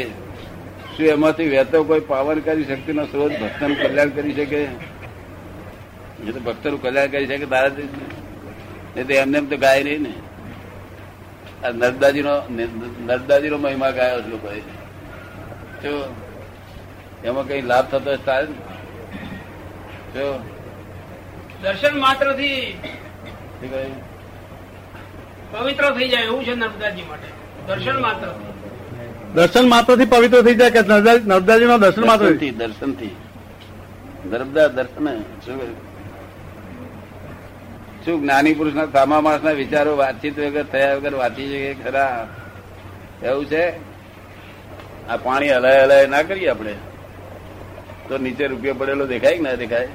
શું 0.93 1.05
એમાંથી 1.05 1.49
વહેતો 1.49 1.83
કોઈ 1.83 1.99
પાવન 1.99 2.27
પાવનકારી 2.27 2.65
શક્તિનો 2.65 3.05
સ્ત્રોત 3.05 3.33
ભક્તનું 3.41 3.77
કલ્યાણ 3.81 4.09
કરી 4.09 4.33
શકે? 4.33 4.61
એ 6.27 6.31
તો 6.31 6.39
ભક્તનું 6.39 6.81
કલ્યાણ 6.81 7.07
કરી 7.07 7.27
શકે 7.27 7.45
તારા 7.45 7.69
જ 7.69 7.79
ને. 8.95 9.03
તો 9.03 9.13
એમને 9.13 9.37
એમ 9.37 9.47
તો 9.49 9.57
ગાય 9.57 9.83
નહીં 9.83 10.01
ને. 10.01 10.13
આ 11.63 11.71
નર્મદાજીનો 11.71 12.33
નર્મદાજીનો 13.05 13.57
મહિમા 13.57 13.91
ગાયો 13.91 14.21
છે 14.21 14.29
લોકોએ. 14.29 14.61
જો 15.83 15.93
એમાં 17.25 17.47
કઈ 17.47 17.61
લાભ 17.61 17.85
થતો 17.91 18.09
હોય 18.09 18.45
તો 18.47 18.53
જો 20.15 20.25
દર્શન 21.61 21.93
માત્રથી 21.99 22.59
પવિત્ર 25.51 25.85
થઈ 25.95 26.09
જાય 26.09 26.23
એવું 26.23 26.43
છે 26.45 26.53
નર્મદાજી 26.55 27.07
માટે. 27.09 27.42
દર્શન 27.67 28.01
માત્ર. 28.01 28.27
દર્શન 29.35 29.69
માત્રથી 29.69 30.05
પવિત્ર 30.05 30.41
થઈ 30.41 30.55
જાય 30.55 30.71
કે 30.71 30.81
નર્મદાજી 30.81 31.65
નો 31.65 31.77
દર્શન 31.77 32.05
માત્રથી 32.05 32.51
દર્શનથી 32.51 33.15
નર્મદા 34.25 34.67
દર્શન 34.67 35.07
શું 35.45 35.59
શું 38.05 38.21
જ્ઞાની 38.21 38.53
પુરુષ 38.53 38.73
ના 38.73 38.85
સામા 38.85 39.21
માણસ 39.21 39.43
ના 39.43 39.51
વિચારો 39.51 39.95
વાતચીત 39.95 40.39
વગર 40.39 40.65
થયા 40.71 40.95
વગર 40.95 41.15
વાંચી 41.15 41.47
શકે? 41.47 41.73
ખરા. 41.83 42.27
એવું 43.23 43.45
છે? 43.45 43.63
આ 45.09 45.17
પાણી 45.17 45.49
હલાય 45.49 45.83
હલાય 45.83 46.07
ના 46.07 46.21
કરીએ 46.21 46.49
આપણે. 46.49 46.75
તો 48.09 48.17
નીચે 48.17 48.47
રૂપિયો 48.47 48.73
પડેલો 48.73 49.05
દેખાય 49.05 49.37
કે 49.37 49.43
ના 49.43 49.55
દેખાય? 49.55 49.89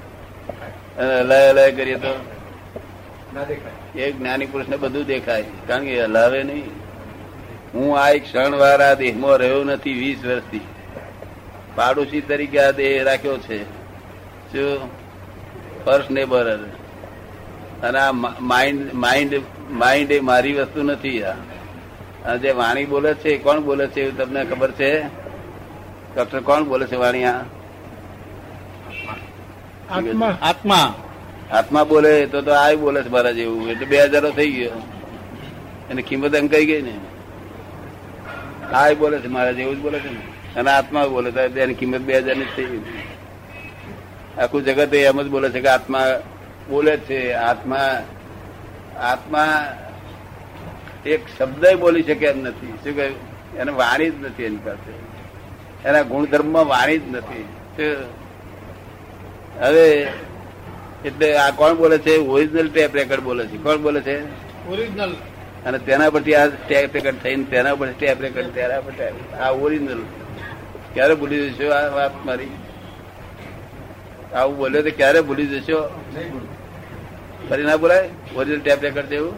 અને 0.99 1.21
હલાય 1.21 1.51
હલાય 1.51 1.73
કરીએ 1.73 1.99
તો? 1.99 2.13
એ 3.97 4.13
જ્ઞાની 4.13 4.47
પુરુષ 4.47 4.69
ને 4.69 4.77
બધું 4.77 5.07
દેખાય. 5.07 5.45
કારણ 5.67 5.85
કે 5.85 6.05
હલાવે 6.05 6.43
નહીં. 6.43 6.78
હું 7.75 7.89
આ 8.01 8.09
એક 8.17 8.25
ક્ષણ 8.25 8.55
વાર 8.63 8.81
આ 8.83 8.95
દેહમાં 9.03 9.37
રહ્યો 9.43 9.63
નથી 9.65 9.99
વીસ 10.03 10.21
વર્ષથી. 10.27 10.67
પાડોશી 11.77 12.21
તરીકે 12.29 12.59
આ 12.61 12.71
દેહ 12.71 12.93
રાખ્યો 13.09 13.39
છે. 13.47 13.59
શું 14.53 14.69
ફર્સ્ટ 15.85 16.11
નેબર 16.11 16.47
અને 17.87 17.99
આ 17.99 18.13
માઇન્ડ 18.53 18.95
માઇન્ડ 18.95 19.33
માઇન્ડ 19.83 20.13
એ 20.13 20.21
મારી 20.31 20.57
વસ્તુ 20.59 20.83
નથી 20.83 21.23
આ. 21.23 21.35
જે 22.43 22.51
વાણી 22.51 22.85
બોલે 22.85 23.11
છે 23.15 23.29
એ 23.35 23.39
કોણ 23.39 23.59
બોલે 23.63 23.87
છે 23.87 24.01
એવું 24.03 24.17
તમને 24.19 24.41
ખબર 24.45 24.71
છે? 24.71 24.91
ડોક્ટર 26.15 26.41
કોણ 26.41 26.65
બોલે 26.71 26.87
છે 26.87 26.97
વાણી 26.97 27.25
આ? 27.25 27.37
આત્મા. 29.91 30.33
આત્મા. 30.43 30.87
આત્મા 31.53 31.85
બોલે 31.85 32.13
તો 32.27 32.43
તો 32.43 32.53
આ 32.53 32.75
બોલે 32.75 33.01
છે 33.03 33.09
મારા 33.09 33.37
જેવું. 33.39 33.71
એટલે 33.71 33.87
બે 33.87 33.99
હજારો 34.05 34.31
થઈ 34.31 34.51
ગયો. 34.57 34.83
એની 35.91 36.03
કિંમત 36.03 36.35
અંકાઈ 36.37 36.67
ગઈ 36.67 36.83
ને? 36.83 36.95
આ 38.73 38.93
બોલે 38.93 39.19
છે, 39.19 39.29
મારા 39.29 39.53
જેવું 39.53 39.77
જ 39.77 39.81
બોલે 39.81 39.99
છે 39.99 40.11
ને. 40.11 40.21
અને 40.57 40.71
આત્મા 40.71 41.07
બોલે 41.07 41.31
તો 41.31 41.41
એની 41.41 41.75
કિંમત 41.75 42.01
બે 42.01 42.19
હજારની 42.19 42.45
થઈ 42.57 42.81
આખું 44.39 44.65
જગત 44.65 44.95
એમ 44.95 45.23
જ 45.23 45.27
બોલે 45.27 45.49
છે 45.51 45.61
કે 45.61 45.69
આત્મા 45.69 46.05
બોલે 46.69 46.97
છે. 46.97 47.33
આત્મા 47.33 48.03
આત્મા 49.01 49.45
એક 51.07 51.21
શબ્દ 51.39 51.65
બોલી 51.79 52.03
શકે 52.03 52.27
એમ 52.27 52.39
નથી. 52.43 52.67
શું 52.67 52.97
કહ્યું? 52.97 53.17
એને 53.59 53.73
વાણી 53.73 54.11
જ 54.11 54.15
નથી 54.25 54.43
એની 54.43 54.57
પાસે. 54.57 54.93
એના 55.89 56.03
ગુણધર્મમાં 56.03 56.67
વાણી 56.67 56.99
જ 56.99 57.03
નથી. 57.11 57.45
હવે 59.61 60.09
એટલે 61.05 61.37
આ 61.37 61.51
કોણ 61.51 61.75
બોલે 61.75 61.99
છે? 61.99 62.17
ઓરિજિનલ 62.17 62.69
ટેપ 62.69 62.95
રેકર્ડ 62.95 63.23
બોલે 63.23 63.47
છે. 63.47 63.57
કોણ 63.57 63.77
બોલે 63.77 64.01
છે? 64.01 64.17
ઓરિજિનલ 64.69 65.15
અને 65.67 65.79
તેના 65.79 66.11
પરથી 66.11 66.35
આ 66.35 66.47
ટેપ 66.47 66.95
રેકર્ડ 66.95 67.17
થઈને 67.23 67.45
તેના 67.45 67.75
પર 67.75 67.89
ટેપ 67.99 68.23
રેકર્ડ 68.23 68.49
તેના 68.51 68.81
પર 68.81 68.93
આ 69.41 69.51
ઓરિજિનલ. 69.65 70.03
ક્યારે 70.95 71.15
ભૂલી 71.15 71.51
જશો 71.51 71.67
આ 71.71 71.89
વાત 71.97 72.15
મારી? 72.27 72.51
આવું 74.35 74.57
બોલ્યો 74.57 74.83
તો 74.83 74.91
ક્યારે 74.97 75.21
ભૂલી 75.21 75.47
જશો? 75.47 75.79
ફરી 77.49 77.65
ના 77.65 77.77
બોલાય? 77.77 78.09
ઓરિજિનલ 78.37 78.61
ટેપ 78.61 78.81
રેકર્ડ 78.83 79.07
જેવું 79.07 79.35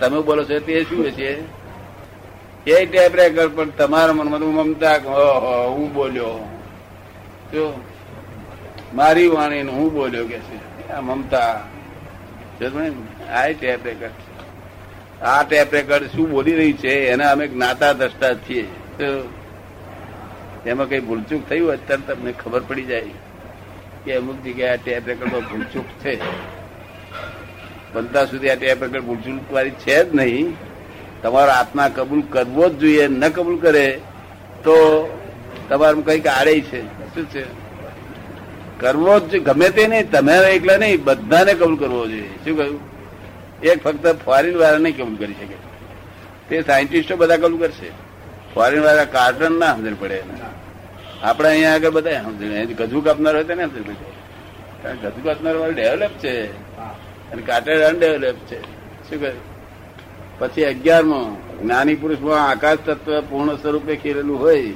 તમે 0.00 0.20
બોલો 0.22 0.42
છો 0.44 0.58
તે 0.58 0.82
શું 0.84 1.10
છે 1.12 1.30
એ 2.66 2.86
ટેપ 2.86 3.16
રેકર્ડ 3.16 3.50
પણ 3.56 3.70
તમારા 3.70 4.12
મનમાં 4.12 4.40
મમતા 4.40 4.94
હું 5.66 5.92
બોલ્યો. 5.94 6.30
જો, 7.52 7.64
મારી 8.94 9.28
વાણી 9.28 9.62
હું 9.62 9.92
બોલ્યો 9.92 10.24
કે 10.26 10.38
છે. 10.46 10.56
આ 10.92 11.00
મમતા. 11.00 11.46
આ 13.30 13.46
ટેપ 13.60 13.86
રેકર્ડ 13.86 14.12
આ 15.22 15.42
ટેપ 15.42 15.72
રેકર્ડ 15.72 16.02
શું 16.04 16.30
બોલી 16.30 16.54
રહી 16.54 16.72
છે, 16.72 17.08
એના 17.08 17.30
અમે 17.30 17.48
જ્ઞાતા 17.48 17.92
દ્રષ્ટા 17.92 18.34
છીએ. 18.34 18.66
એમાં 20.66 20.88
કઈ 20.88 21.00
ભૂલચૂક 21.00 21.48
થયું 21.48 21.68
હોય 21.68 21.76
ત્યારે 21.76 22.14
તમને 22.14 22.32
ખબર 22.32 22.60
પડી 22.60 22.82
જાય 22.82 23.02
કે 24.04 24.16
અમુક 24.16 24.36
જગ્યાએ 24.44 24.72
આ 24.72 24.76
ટેપ 24.76 25.06
રેકર્ડમાં 25.06 25.40
ભૂલચૂક 25.40 25.84
છે. 26.02 26.18
બનતા 27.94 28.24
સુધી 28.24 28.50
આ 28.50 28.54
ટેપ 28.54 28.82
રેકર્ડ 28.82 29.04
ભૂલચૂક 29.04 29.52
વાળી 29.52 29.70
છે 29.70 30.04
જ 30.04 30.14
નહીં. 30.14 30.56
તમારો 31.22 31.50
આત્મા 31.50 31.88
કબૂલ 31.88 32.22
કરવો 32.30 32.68
જ 32.68 32.78
જોઈએ, 32.78 33.08
ન 33.08 33.28
કબૂલ 33.28 33.58
કરે 33.58 34.00
તો 34.64 34.74
તમારું 35.68 36.04
કંઈક 36.04 36.26
આડે 36.26 36.60
છે. 36.60 36.82
શું 37.14 37.30
છે? 37.30 37.44
કરવો 38.78 39.20
જ 39.20 39.38
ગમે 39.38 39.70
તે 39.70 39.86
નહીં, 39.86 40.10
તમે 40.10 40.32
એકલા 40.32 40.76
નહીં, 40.76 41.04
બધાને 41.04 41.54
કબૂલ 41.54 41.76
કરવો 41.76 42.06
જોઈએ. 42.06 42.28
શું 42.44 42.56
કહ્યું? 42.56 42.95
એક 43.62 43.82
ફક્ત 43.82 44.06
ફોરેન 44.24 44.56
વાળા 44.56 44.78
નહીં 44.78 44.96
કબૂલ 44.96 45.16
કરી 45.16 45.32
શકે? 45.32 45.54
તે 46.48 46.62
સાયન્ટિસ્ટો 46.62 47.16
બધા 47.16 47.36
કબૂલ 47.36 47.60
કરશે. 47.60 47.90
ફોરેન 48.54 48.82
વાળા 48.82 49.04
કાર્ટન 49.04 49.58
ના 49.58 49.74
સમજણ 49.74 49.94
પડે 49.94 50.14
એને. 50.14 50.34
આપણે 51.22 51.48
અહીંયા 51.48 51.74
આગળ 51.74 51.90
બધા 51.90 52.22
સમજણ. 52.22 52.64
ગજુ 52.64 53.00
કાપનાર 53.00 53.34
હોય 53.34 53.44
તો 53.44 53.54
ને 53.54 53.64
સમજણ 53.64 53.82
પડે. 53.82 54.16
કારણ 54.82 54.96
ગજુ 54.96 55.22
કાપનાર 55.24 55.56
વાળું 55.56 55.74
ડેવલપ 55.74 56.10
છે. 56.10 56.46
અને 57.32 57.42
કાર્ટર 57.42 57.88
અનડેવલપ 57.88 58.36
છે. 58.36 58.62
શું 59.10 59.20
કહે? 59.20 59.32
પછી 60.38 60.64
અગિયારમાં, 60.64 61.58
જ્ઞાની 61.62 61.94
પુરુષમાં 61.94 62.48
આકાશ 62.48 62.78
તત્વ 62.78 63.20
પૂર્ણ 63.20 63.56
સ્વરૂપે 63.56 63.96
ખીલેલું 63.96 64.40
હોય, 64.40 64.72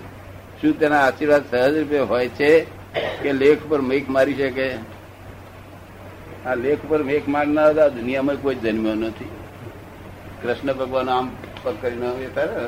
શું 0.60 0.78
તેના 0.78 1.00
આશીર્વાદ 1.00 1.50
સહજ 1.50 1.78
રૂપે 1.78 1.98
હોય 1.98 2.28
છે 2.28 2.60
કે 3.22 3.32
લેખ 3.32 3.58
પર 3.68 3.80
મેઘ 3.80 4.08
મારી 4.08 4.34
શકે? 4.34 4.74
આ 6.46 6.54
લેખ 6.54 6.78
પર 6.88 7.02
મેઘ 7.02 7.28
મારનાર 7.28 7.70
હતા 7.70 7.88
દુનિયામાં 7.88 8.36
કોઈ 8.36 8.54
જન્મ્યો 8.54 8.94
નથી. 8.94 9.28
કૃષ્ણ 10.42 10.72
ભગવાન 10.72 11.10
આમ 11.10 11.36
પગ 11.62 11.74
કરીને 11.82 12.06
એ 12.06 12.28
તારે 12.28 12.66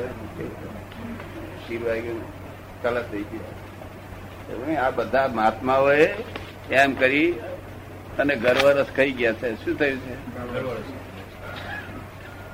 કલશ 2.81 3.03
થઈ 3.11 3.21
ગયા. 3.21 4.87
આ 4.87 4.91
બધા 4.91 5.27
મહાત્માઓએ 5.27 6.13
એમ 6.71 6.93
કરી 6.93 7.31
અને 8.19 8.35
ગરવરસ 8.35 8.85
ખાઈ 8.95 9.11
ગયા 9.11 9.33
છે. 9.33 9.65
શું 9.65 9.77
થયું 9.77 9.99
છે? 9.99 10.15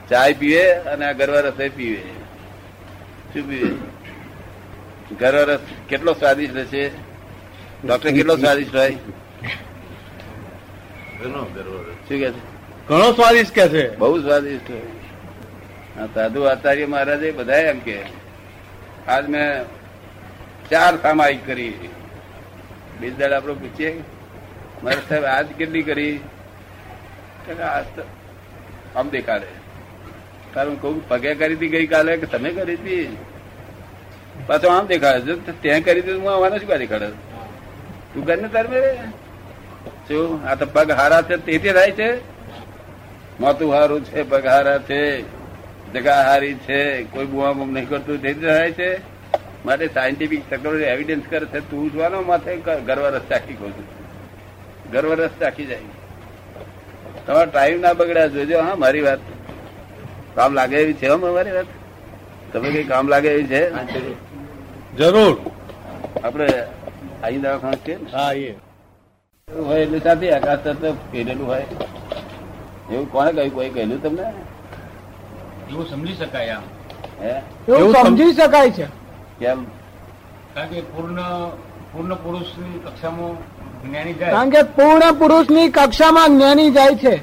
ચાય 0.10 0.34
પીવે 0.34 0.74
અને 0.74 1.06
આ 1.06 1.12
ગરવા 1.12 1.40
રસ 1.40 1.54
પીવે. 1.54 2.02
શું 3.34 3.50
પીવે? 3.50 3.72
ગરવા 5.16 5.42
રસ 5.42 5.60
કેટલો 5.90 6.14
સ્વાદિષ્ટ 6.14 6.58
હશે? 6.58 6.92
ડોક્ટર 7.86 8.12
કેટલો 8.12 8.36
સ્વાદિષ્ટ 8.36 8.76
હોય? 8.76 8.98
શું 12.08 12.20
કે 12.20 12.32
છે? 12.32 12.42
ઘણો 12.88 13.12
સ્વાદિષ્ટ 13.12 13.54
કે 13.56 13.68
છે. 13.68 13.98
બહુ 13.98 14.22
સ્વાદિષ્ટ 14.22 14.72
સાધુ 16.16 16.42
આચાર્ય 16.44 16.86
મહારાજે 16.86 17.32
બધા 17.32 17.58
એમ 17.58 17.80
કે 17.80 17.98
આજ 19.08 19.30
મેં 19.30 19.64
ચાર 20.70 20.98
સામાયિક 21.02 21.48
કરી 21.48 21.74
બીજદાડ 23.02 23.34
આપણે 23.34 23.54
પૂછીએ 23.54 24.04
મારે 24.84 25.02
સાહેબ 25.10 25.24
આજ 25.26 25.46
કેટલી 25.46 25.82
કરી? 25.82 26.18
તો 27.48 27.54
તો 27.96 28.04
આમ 28.96 29.10
દેખાડે. 29.10 29.52
કારણ 30.54 30.76
કહું 30.76 31.10
પગે 31.10 31.36
કરી 31.36 31.56
હતી 31.56 31.68
ગઈકાલે 31.68 32.18
કે 32.18 32.26
તમે 32.26 32.52
કરી 32.52 32.74
હતી? 32.74 33.18
પાછો 34.48 34.68
આમ 34.68 34.86
દેખાડે 34.86 35.36
ત્યાં 35.62 35.82
કરી 35.82 36.00
હતી 36.00 36.12
હું 36.12 36.34
આવવાના 36.34 36.58
શું 36.58 36.78
દેખાડે? 36.78 37.08
તું 38.14 38.26
કરીને 38.26 38.48
તાર 38.48 38.68
મેરે 38.68 38.98
શું 40.10 40.48
આ 40.48 40.56
તો 40.56 40.66
પગ 40.66 40.92
હારા 40.92 41.22
છે 41.22 41.38
તેથી 41.38 41.74
થાય 41.74 41.92
છે. 41.92 42.10
માથું 43.39 43.74
હારું 43.74 44.04
છે 44.06 44.24
પગ 44.24 44.46
હારા 44.46 44.80
છે. 44.80 45.01
જગા 45.94 46.24
હારી 46.24 46.54
છે. 46.68 47.04
કોઈ 47.13 47.25
બુઆ 47.25 47.54
બુમ 47.54 47.74
નહીં 47.74 47.89
કરતું 47.89 48.22
તેથી 48.22 48.48
થાય 48.48 48.72
છે. 48.72 48.89
માટે 49.66 49.88
સાયન્ટિફિક 49.88 50.44
ટેકનોલોજી 50.50 50.84
એવિડન્સ 50.84 51.25
કરે 51.30 51.46
છે. 51.46 51.60
તું 51.70 51.92
જોવાનો 51.94 52.22
માથે 52.22 52.51
ગર્વ 52.88 53.06
રસ 53.16 53.25
ચાખી 53.30 53.54
કહું 53.54 53.72
છું. 53.74 53.88
ગર્વ 54.92 55.12
રસ 55.13 55.36
ચાખી 55.39 55.66
જાય 55.66 55.98
તમારો 57.25 57.50
ટાઈમ 57.51 57.80
ના 57.82 57.94
બગડ્યા 57.94 58.28
જોજો 58.28 58.62
હા 58.62 58.75
મારી 58.75 59.01
વાત. 59.01 59.20
કામ 60.36 60.54
લાગે 60.54 60.75
એવી 60.75 60.94
છે 60.94 61.08
હો 61.08 61.18
મારી 61.18 61.51
વાત? 61.51 61.70
તમે 62.54 62.72
કઈ 62.72 62.84
કામ 62.84 63.08
લાગે 63.08 63.30
એવી 63.30 63.48
છે? 63.48 63.62
જરૂર. 64.98 65.36
આપણે 66.24 66.48
અહીં 67.24 67.42
દવાખાના 67.42 67.86
છે 67.86 67.94
હા 68.13 68.32
એ 68.34 68.56
હોય 69.58 69.79
એટલે 69.79 70.00
સાથી 70.00 70.32
આકાશ 70.32 70.60
તત્વ 70.60 70.91
કહેલું 71.12 71.48
હોય. 71.48 71.65
એવું 72.91 73.12
કોને 73.12 73.32
કહ્યું? 73.32 73.53
કોઈ 73.53 73.70
કહેલું 73.70 74.03
તમને? 74.03 74.22
એવું 74.22 75.89
સમજી 75.89 76.13
શકાય 76.13 76.50
આમ. 76.50 76.62
હે? 77.22 77.41
એવું 77.68 77.94
સમજી 77.94 78.34
શકાય 78.34 78.72
છે. 78.72 78.86
કેમ? 79.39 79.63
કારણ 80.53 80.68
કે 80.68 80.82
પૂર્ણ 80.82 81.22
પૂર્ણ 81.94 82.15
પુરુષની 82.15 82.79
કક્ષામાં 82.79 83.36
જ્ઞાની 83.89 84.13
જાય. 84.13 84.32
કારણ 84.32 84.50
કે 84.50 84.62
પૂર્ણ 84.63 85.12
પુરુષની 85.20 85.70
કક્ષામાં 85.70 86.29
જ્ઞાની 86.29 86.72
જાય 86.72 86.96
છે. 86.96 87.22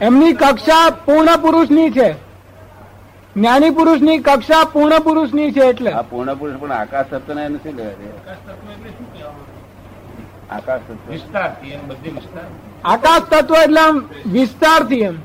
એમની 0.00 0.32
કક્ષા 0.32 0.90
પૂર્ણ 0.90 1.36
પુરુષની 1.36 1.90
છે. 1.90 2.12
જ્ઞાની 3.36 3.70
પુરુષની 3.70 4.18
કક્ષા 4.18 4.64
પૂર્ણ 4.64 4.98
પુરુષની 4.98 5.52
છે 5.52 5.60
એટલે. 5.60 5.92
આ 5.92 6.02
પૂર્ણ 6.02 6.34
પુરુષ 6.34 6.56
પણ 6.60 6.72
આકાશ 6.72 7.06
તત્વ 7.10 7.34
ને 7.34 7.44
એને 7.44 7.58
શું 7.58 7.74
લેવા 7.76 7.90
વિસ્તારથી 11.08 11.70
એમ 11.70 11.88
બધી 11.88 12.10
વિસ્તાર. 12.10 12.48
આકાશ 12.84 13.22
તત્વ 13.30 13.54
એટલે 13.54 13.80
આમ 13.80 13.96
વિસ્તારથી 14.32 15.00
એમ. 15.00 15.16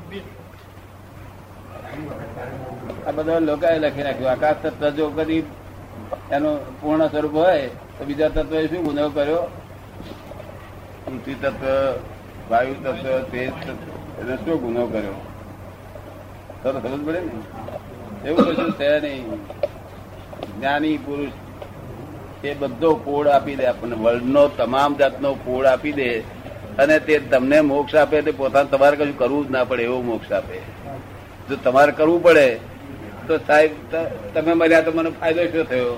આ 3.06 3.10
બધા 3.10 3.38
લોકોએ 3.38 3.78
લખી 3.78 4.02
નાખ્યું. 4.02 4.30
આકાશ 4.30 4.56
તત્વ 4.62 4.90
જો 4.90 5.10
કદી 5.10 5.42
એનું 6.32 6.80
પૂર્ણ 6.80 7.06
સ્વરૂપ 7.06 7.34
હોય 7.34 7.66
તો 7.98 8.04
બીજા 8.04 8.28
તત્વએ 8.28 8.66
શું 8.66 8.84
ગુનો 8.84 9.08
કર્યો? 9.10 9.42
પૃથ્વી 11.04 11.34
તત્વ 11.34 11.64
વાયુ 12.50 12.74
તત્વ 12.74 13.18
તેજ 13.32 13.50
તત્વ 13.50 14.20
એને 14.20 14.34
શું 14.36 14.56
ગુનો 14.60 14.86
કર્યો 14.86 15.18
સરસ 16.62 16.82
સમજ 16.82 17.06
પડે 17.06 17.20
ને. 17.20 17.34
એવું 18.28 18.44
કશું 18.46 18.70
છે 18.72 19.00
નહીં. 19.00 19.24
જ્ઞાની 20.58 20.98
પુરુષ 20.98 21.34
એ 22.48 22.54
બધો 22.54 22.94
કોડ 22.94 23.28
આપી 23.28 23.56
દે. 23.56 23.66
આપણને 23.66 23.96
વર્લ્ડનો 23.96 24.48
તમામ 24.48 24.96
જાતનો 24.96 25.34
કોડ 25.34 25.66
આપી 25.66 25.92
દે 25.92 26.08
અને 26.78 26.98
તે 26.98 27.18
તમને 27.18 27.60
મોક્ષ 27.60 27.94
આપે 27.94 28.22
તે 28.22 28.30
પોતાને 28.30 28.68
તમારે 28.68 28.96
કશું 28.96 29.18
કરવું 29.18 29.46
જ 29.48 29.50
ના 29.50 29.64
પડે 29.64 29.82
એવો 29.82 30.02
મોક્ષ 30.02 30.32
આપે. 30.32 30.58
જો 31.48 31.56
તમારે 31.56 31.92
કરવું 31.92 32.22
પડે 32.22 32.58
તો 33.26 33.38
સાહેબ 33.38 33.70
તમે 34.34 34.52
મર્યા 34.52 34.80
તો 34.80 34.92
મને 34.92 35.10
ફાયદો 35.10 35.44
શું 35.44 35.64
થયો? 35.68 35.94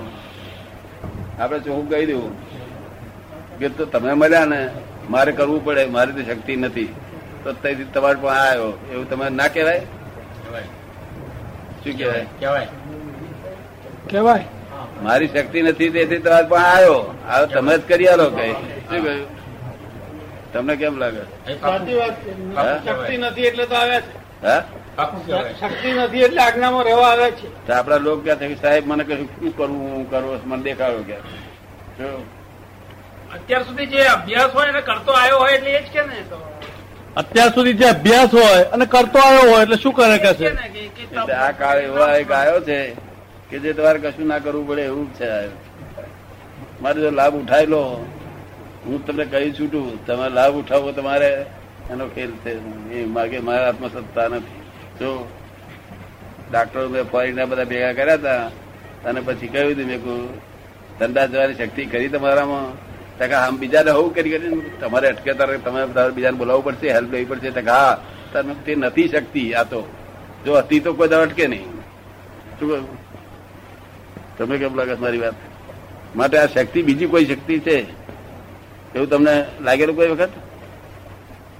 આપણે 1.39 1.59
ચોખ્ખું 1.59 1.89
કહી 1.89 2.05
દઉં? 2.05 2.31
કે 3.59 3.69
તો 3.69 3.85
તમે 3.85 4.13
મળ્યા 4.13 4.45
ને 4.45 4.69
મારે 5.09 5.31
કરવું 5.31 5.65
પડે 5.65 5.85
મારી 5.85 6.11
તો 6.11 6.21
શક્તિ 6.21 6.55
નથી. 6.55 6.89
તો 7.43 7.53
ત્યાંથી 7.53 7.83
તમારે 7.83 8.19
પણ 8.21 8.29
આવ્યો. 8.29 8.77
એવું 8.91 9.09
તમે 9.09 9.29
ના 9.29 9.47
કહેવાય? 9.47 9.79
કહેવાય. 9.79 10.63
શું 11.83 11.97
કહેવાય? 11.97 12.25
કહેવાય. 12.39 12.67
કહેવાય. 14.09 14.45
મારી 15.03 15.29
શક્તિ 15.33 15.59
નથી 15.63 15.91
તેથી 15.95 16.19
તમારે 16.25 16.47
પણ 16.51 16.65
આવ્યો. 16.71 16.99
આ 17.29 17.45
તમે 17.53 17.73
જ 17.77 17.81
કરી 17.89 18.07
આલો 18.13 18.25
કઈ 18.37 18.53
શું 18.89 19.01
કહ્યું? 19.03 19.27
તમને 20.53 20.73
કેમ 20.81 20.95
લાગે? 21.01 21.23
શક્તિ 22.85 23.15
નથી 23.17 23.47
એટલે 23.49 23.65
તો 23.71 23.75
આવ્યા 23.81 24.03
છે. 24.05 24.11
શક્તિ 25.61 25.89
નથી 25.93 26.23
એટલે 26.27 26.41
આજ્ઞામાં 26.47 26.85
રહેવા 26.89 27.09
આવે 27.13 27.27
છે. 27.39 27.47
તો 27.67 27.71
આપડા 27.77 27.99
લોકો 28.05 28.21
ક્યાં 28.25 28.39
થાય? 28.39 28.57
સાહેબ 28.63 28.83
મને 28.91 29.03
કશું 29.07 29.27
શું 29.39 29.51
કરવું? 29.57 29.81
હું 29.95 30.05
કરવું 30.11 30.39
મને 30.45 30.63
દેખાડો 30.67 31.01
ક્યાં 31.07 31.25
અત્યાર 33.35 33.63
સુધી 33.65 33.87
જે 33.93 33.99
અભ્યાસ 34.15 34.51
હોય 34.53 34.69
અને 34.73 34.81
કરતો 34.87 35.11
આવ્યો 35.17 35.39
હોય 35.39 35.55
એટલે 35.57 35.71
એ 35.79 35.81
જ 35.81 35.89
કે 35.95 36.01
ને 36.07 36.23
તો. 36.29 36.37
અત્યાર 37.21 37.51
સુધી 37.57 37.77
જે 37.81 37.85
અભ્યાસ 37.89 38.31
હોય 38.39 38.63
અને 38.77 38.85
કરતો 38.93 39.19
આવ્યો 39.25 39.45
હોય 39.51 39.61
એટલે 39.65 39.77
શું 39.83 39.93
કરે 39.97 40.17
કે 40.23 40.31
છે? 40.39 40.47
આ 41.43 41.51
કાળ 41.59 41.77
એવો 41.83 42.07
એક 42.21 42.31
આવ્યો 42.39 42.61
છે. 42.69 42.79
કે 43.49 43.59
જે 43.59 43.73
તમારે 43.73 43.99
કશું 43.99 44.27
ના 44.27 44.39
કરવું 44.39 44.67
પડે 44.67 44.81
એવું 44.81 45.13
જ 45.13 45.15
છે. 45.15 45.29
મારે 46.81 47.01
જો 47.01 47.09
લાભ 47.09 47.35
ઉઠાવી 47.35 47.65
લો 47.65 47.81
હું 48.85 49.05
તમને 49.05 49.25
કહી 49.25 49.51
છૂટું, 49.51 50.05
તમે 50.05 50.29
લાભ 50.29 50.55
ઉઠાવો 50.55 50.91
તમારે, 50.91 51.45
એનો 51.91 52.07
ખેલ 52.07 52.31
છે. 52.31 52.51
એ 52.93 53.05
માગે 53.05 53.39
મારા 53.39 53.65
હાથમાં 53.65 53.89
સત્તા 53.89 54.27
નથી. 54.27 54.61
જો 54.99 55.27
ડાક્ટરો 56.51 56.89
મેં 56.89 57.03
ફોરીના 57.03 57.45
બધા 57.45 57.63
ભેગા 57.63 57.93
કર્યા 57.93 58.13
હતા, 58.13 58.43
અને 59.05 59.19
પછી 59.21 59.47
કહ્યું 59.47 59.71
હતું 59.71 59.85
મેં 59.85 60.03
કહું, 60.03 60.21
ધંધા 60.99 61.25
જવાની 61.25 61.53
શક્તિ 61.53 61.85
કરી 61.85 62.07
તમારામાં? 62.07 62.69
ટકા 63.19 63.39
આમ 63.39 63.57
બીજાને 63.57 63.91
હોવું 63.91 64.15
કરી 64.15 64.29
કરીને 64.29 64.69
તમારે 64.79 65.07
અટકે 65.09 65.33
તારે 65.33 65.57
તમારે 65.57 66.11
બીજાને 66.11 66.37
બોલાવવું 66.37 66.63
પડશે 66.63 66.91
હેલ્પ 66.91 67.11
લેવી 67.11 67.25
પડશે. 67.25 67.49
ટકા 67.51 67.73
હા 67.73 67.97
તમે 68.33 68.53
તે 68.65 68.75
નથી 68.75 69.07
શક્તિ 69.07 69.53
આ 69.53 69.63
તો. 69.63 69.81
જો 70.45 70.57
હતી 70.57 70.79
તો 70.79 70.93
કોઈ 70.93 71.07
અટકે 71.07 71.47
નહીં. 71.47 71.69
શું 72.59 72.98
તમે 74.39 74.57
કેમ 74.57 74.75
લાગે 74.75 74.93
મારી 74.93 75.17
વાત? 75.17 75.35
માટે 76.15 76.37
આ 76.37 76.45
શક્તિ 76.45 76.81
બીજી 76.81 77.05
કોઈ 77.05 77.25
શક્તિ 77.25 77.59
છે? 77.59 77.77
એવું 78.95 79.09
તમને 79.09 79.33
લાગેલું 79.61 79.95
કોઈ 79.95 80.07
વખત? 80.07 80.29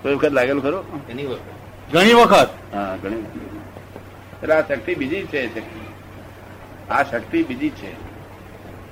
કોઈ 0.01 0.13
વખત 0.13 0.31
લાગેલું 0.31 0.63
ખરો? 0.63 0.79
ઘણી 1.93 2.13
વખત. 2.13 2.49
હા 2.73 2.97
ઘણી 3.03 3.23
એટલે 4.43 4.53
આ 4.53 4.61
શક્તિ 4.61 4.95
બીજી 4.95 5.23
છે 5.23 5.47
શક્તિ. 5.47 5.81
આ 6.89 7.03
શક્તિ 7.03 7.43
બીજી 7.43 7.69
છે. 7.69 7.91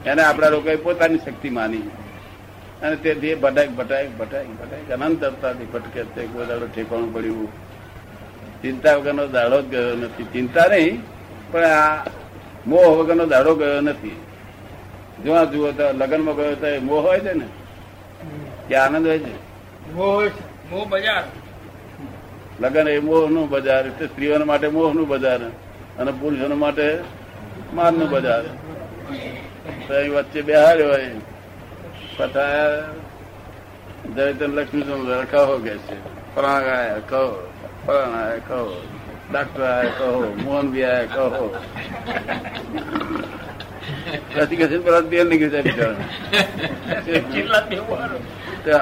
એને 0.05 0.21
આપણા 0.23 0.49
લોકોએ 0.49 0.75
પોતાની 0.75 1.17
શક્તિ 1.17 1.49
માની. 1.49 1.85
અને 2.81 2.95
તેથી 2.95 3.35
ભટાક 3.35 3.69
ભટાક 3.69 4.07
ભટાક 4.17 4.47
ભટાક 4.47 4.91
અનંત 4.91 5.23
અવતારથી 5.23 5.65
ભટકે 5.65 6.03
તે 6.03 6.25
કોઈ 6.25 6.45
દાડો 6.45 6.67
ઠેકાણું 6.67 7.13
પડ્યું. 7.13 7.47
ચિંતા 8.61 8.95
વગરનો 8.95 9.27
દાડો 9.27 9.61
જ 9.61 9.65
ગયો 9.65 9.95
નથી. 9.95 10.23
ચિંતા 10.23 10.67
નહીં 10.69 11.01
પણ 11.51 11.63
આ 11.63 12.03
મોહ 12.67 12.97
વગરનો 12.97 13.25
દાડો 13.25 13.55
ગયો 13.55 13.81
નથી. 13.81 14.15
જોવા 15.25 15.43
જુઓ 15.43 15.71
તો 15.71 15.91
લગ્નમાં 15.91 16.35
ગયો 16.35 16.55
તો 16.55 16.67
એ 16.67 16.79
મોહ 16.79 17.01
હોય 17.01 17.19
છે 17.19 17.33
ને? 17.33 17.45
કે 18.67 18.75
આનંદ 18.75 19.07
હોય 19.07 19.19
છે? 19.19 19.35
મોહ 19.93 20.87
બજાર. 20.89 21.23
લગ્ન 22.59 22.87
એ 22.87 22.99
મોહનું 22.99 23.49
બજાર 23.49 23.87
એટલે 23.87 24.07
સ્ત્રીઓ 24.07 24.45
માટે 24.45 24.67
મોહનું 24.67 25.07
બજાર 25.07 25.39
અને 25.99 26.11
પુરુષો 26.11 26.55
માટે 26.55 26.97
માનનું 27.73 28.09
બજાર. 28.09 28.43
તો 29.87 29.93
અહીં 29.93 30.13
વચ્ચે 30.13 30.41
બેહાડ્યો 30.41 30.89
હોય. 30.89 31.09
પછા 32.17 32.49
દરિદ્ર 34.15 34.47
લક્ષ્મી 34.47 34.83
રખાવો 35.21 35.57
કે 35.57 35.77
છે? 35.77 36.17
આયા 36.41 36.95
કહો 37.09 37.51
ફલાણા 37.85 38.35
કહો. 38.47 38.81
ડાક્ટર 39.27 39.87
કહો 39.95 40.07
મોહન 40.37 40.65
બી 40.71 40.85
આયા 40.85 41.29
કહો 41.29 41.47
પેલા 44.79 45.01
તેલ 45.03 45.27
નીકળી 45.29 45.63
જાય 48.65 48.79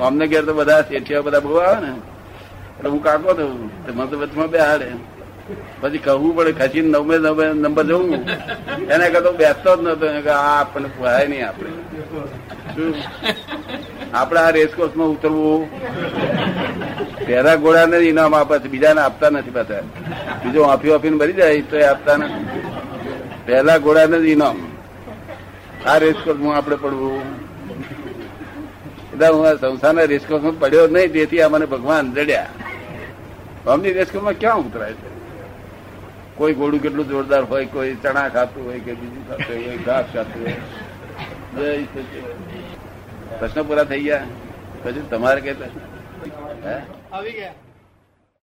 અમને 0.00 0.24
ઘેર 0.26 0.44
તો 0.44 0.52
બધા 0.54 0.82
શેઠિયા 0.84 1.22
બધા 1.22 1.40
બહુ 1.40 1.60
આવે 1.60 1.78
ને 1.82 1.92
એટલે 2.70 2.88
હું 2.88 3.00
કાકો 3.00 3.30
તે 3.34 3.44
મને 3.92 4.04
તો 4.06 4.16
વચમાં 4.18 4.50
બે 4.50 4.58
હાડે 4.60 4.86
પછી 5.80 5.98
કહવું 5.98 6.36
પડે 6.36 6.52
ખસી 6.52 6.80
નવમે 6.80 7.18
નવમે 7.18 7.46
નંબર 7.52 7.84
જવું 7.84 8.14
એને 8.90 9.10
કહેતો 9.10 9.32
બેસતો 9.32 9.76
જ 9.76 9.80
નતો. 9.80 10.06
આ 10.30 10.60
આપણને 10.60 10.88
પોહાય 10.88 11.26
નહીં 11.26 11.48
આપણે. 11.48 11.70
આપણે 14.14 14.40
આ 14.40 14.50
રેસકોર્સમાં 14.50 15.08
ઉતરવું? 15.08 15.62
પહેલા 17.26 17.56
ઘોડાને 17.56 17.96
ઇનામ 17.96 18.34
આપે 18.34 18.58
છે, 18.58 18.68
બીજાને 18.68 19.00
આપતા 19.00 19.30
નથી 19.30 19.50
પાછા. 19.50 19.80
બીજો 20.44 20.62
ઓફી 20.62 20.90
ઓફીને 20.90 21.16
ભરી 21.16 21.32
જાય, 21.32 21.60
તો 21.60 21.76
એ 21.76 21.84
આપતા 21.84 22.16
નથી. 22.16 22.44
પહેલા 23.46 23.78
ઘોડાને 23.78 24.18
જ 24.18 24.24
ઇનામ. 24.24 24.58
આ 25.86 25.98
રેસકોર્સમાં 25.98 26.56
આપણે 26.56 26.76
પડવું. 26.76 27.22
એટલે 29.12 29.26
હું 29.28 29.48
આ 29.48 29.54
સંસારના 29.54 30.02
રેસકોર્સમાં 30.02 30.58
પડ્યો 30.58 30.86
નહીં, 30.86 31.12
તેથી 31.12 31.42
આ 31.42 31.48
મને 31.48 31.66
ભગવાન 31.66 32.12
જડ્યા. 32.12 32.46
અમની 33.66 33.92
રેસકોર્સમાં 33.92 34.32
ક્યાં 34.32 34.58
ઉતરાય 34.58 34.92
છે? 34.92 35.17
કોઈ 36.38 36.54
ઘોડું 36.58 36.82
કેટલું 36.82 37.08
જોરદાર 37.12 37.44
હોય, 37.52 37.66
કોઈ 37.76 37.94
ચણા 38.02 38.28
ખાતું 38.34 38.66
હોય 38.66 38.80
કે 38.86 38.92
બીજું 39.00 39.22
ખાતું 39.28 39.54
હોય 39.62 39.76
ઘાસ 39.86 40.06
ખાતું 40.14 40.42
હોય. 40.42 40.56
પ્રશ્ન 43.38 43.62
પૂરા 43.70 43.86
થઈ 43.92 44.02
ગયા? 44.02 44.26
પછી 44.82 45.06
તમારે 45.14 45.40
કઈ 45.46 45.56
પ્રશ્ન? 45.62 45.80
આવી 47.12 47.34
ગયા. 47.38 47.67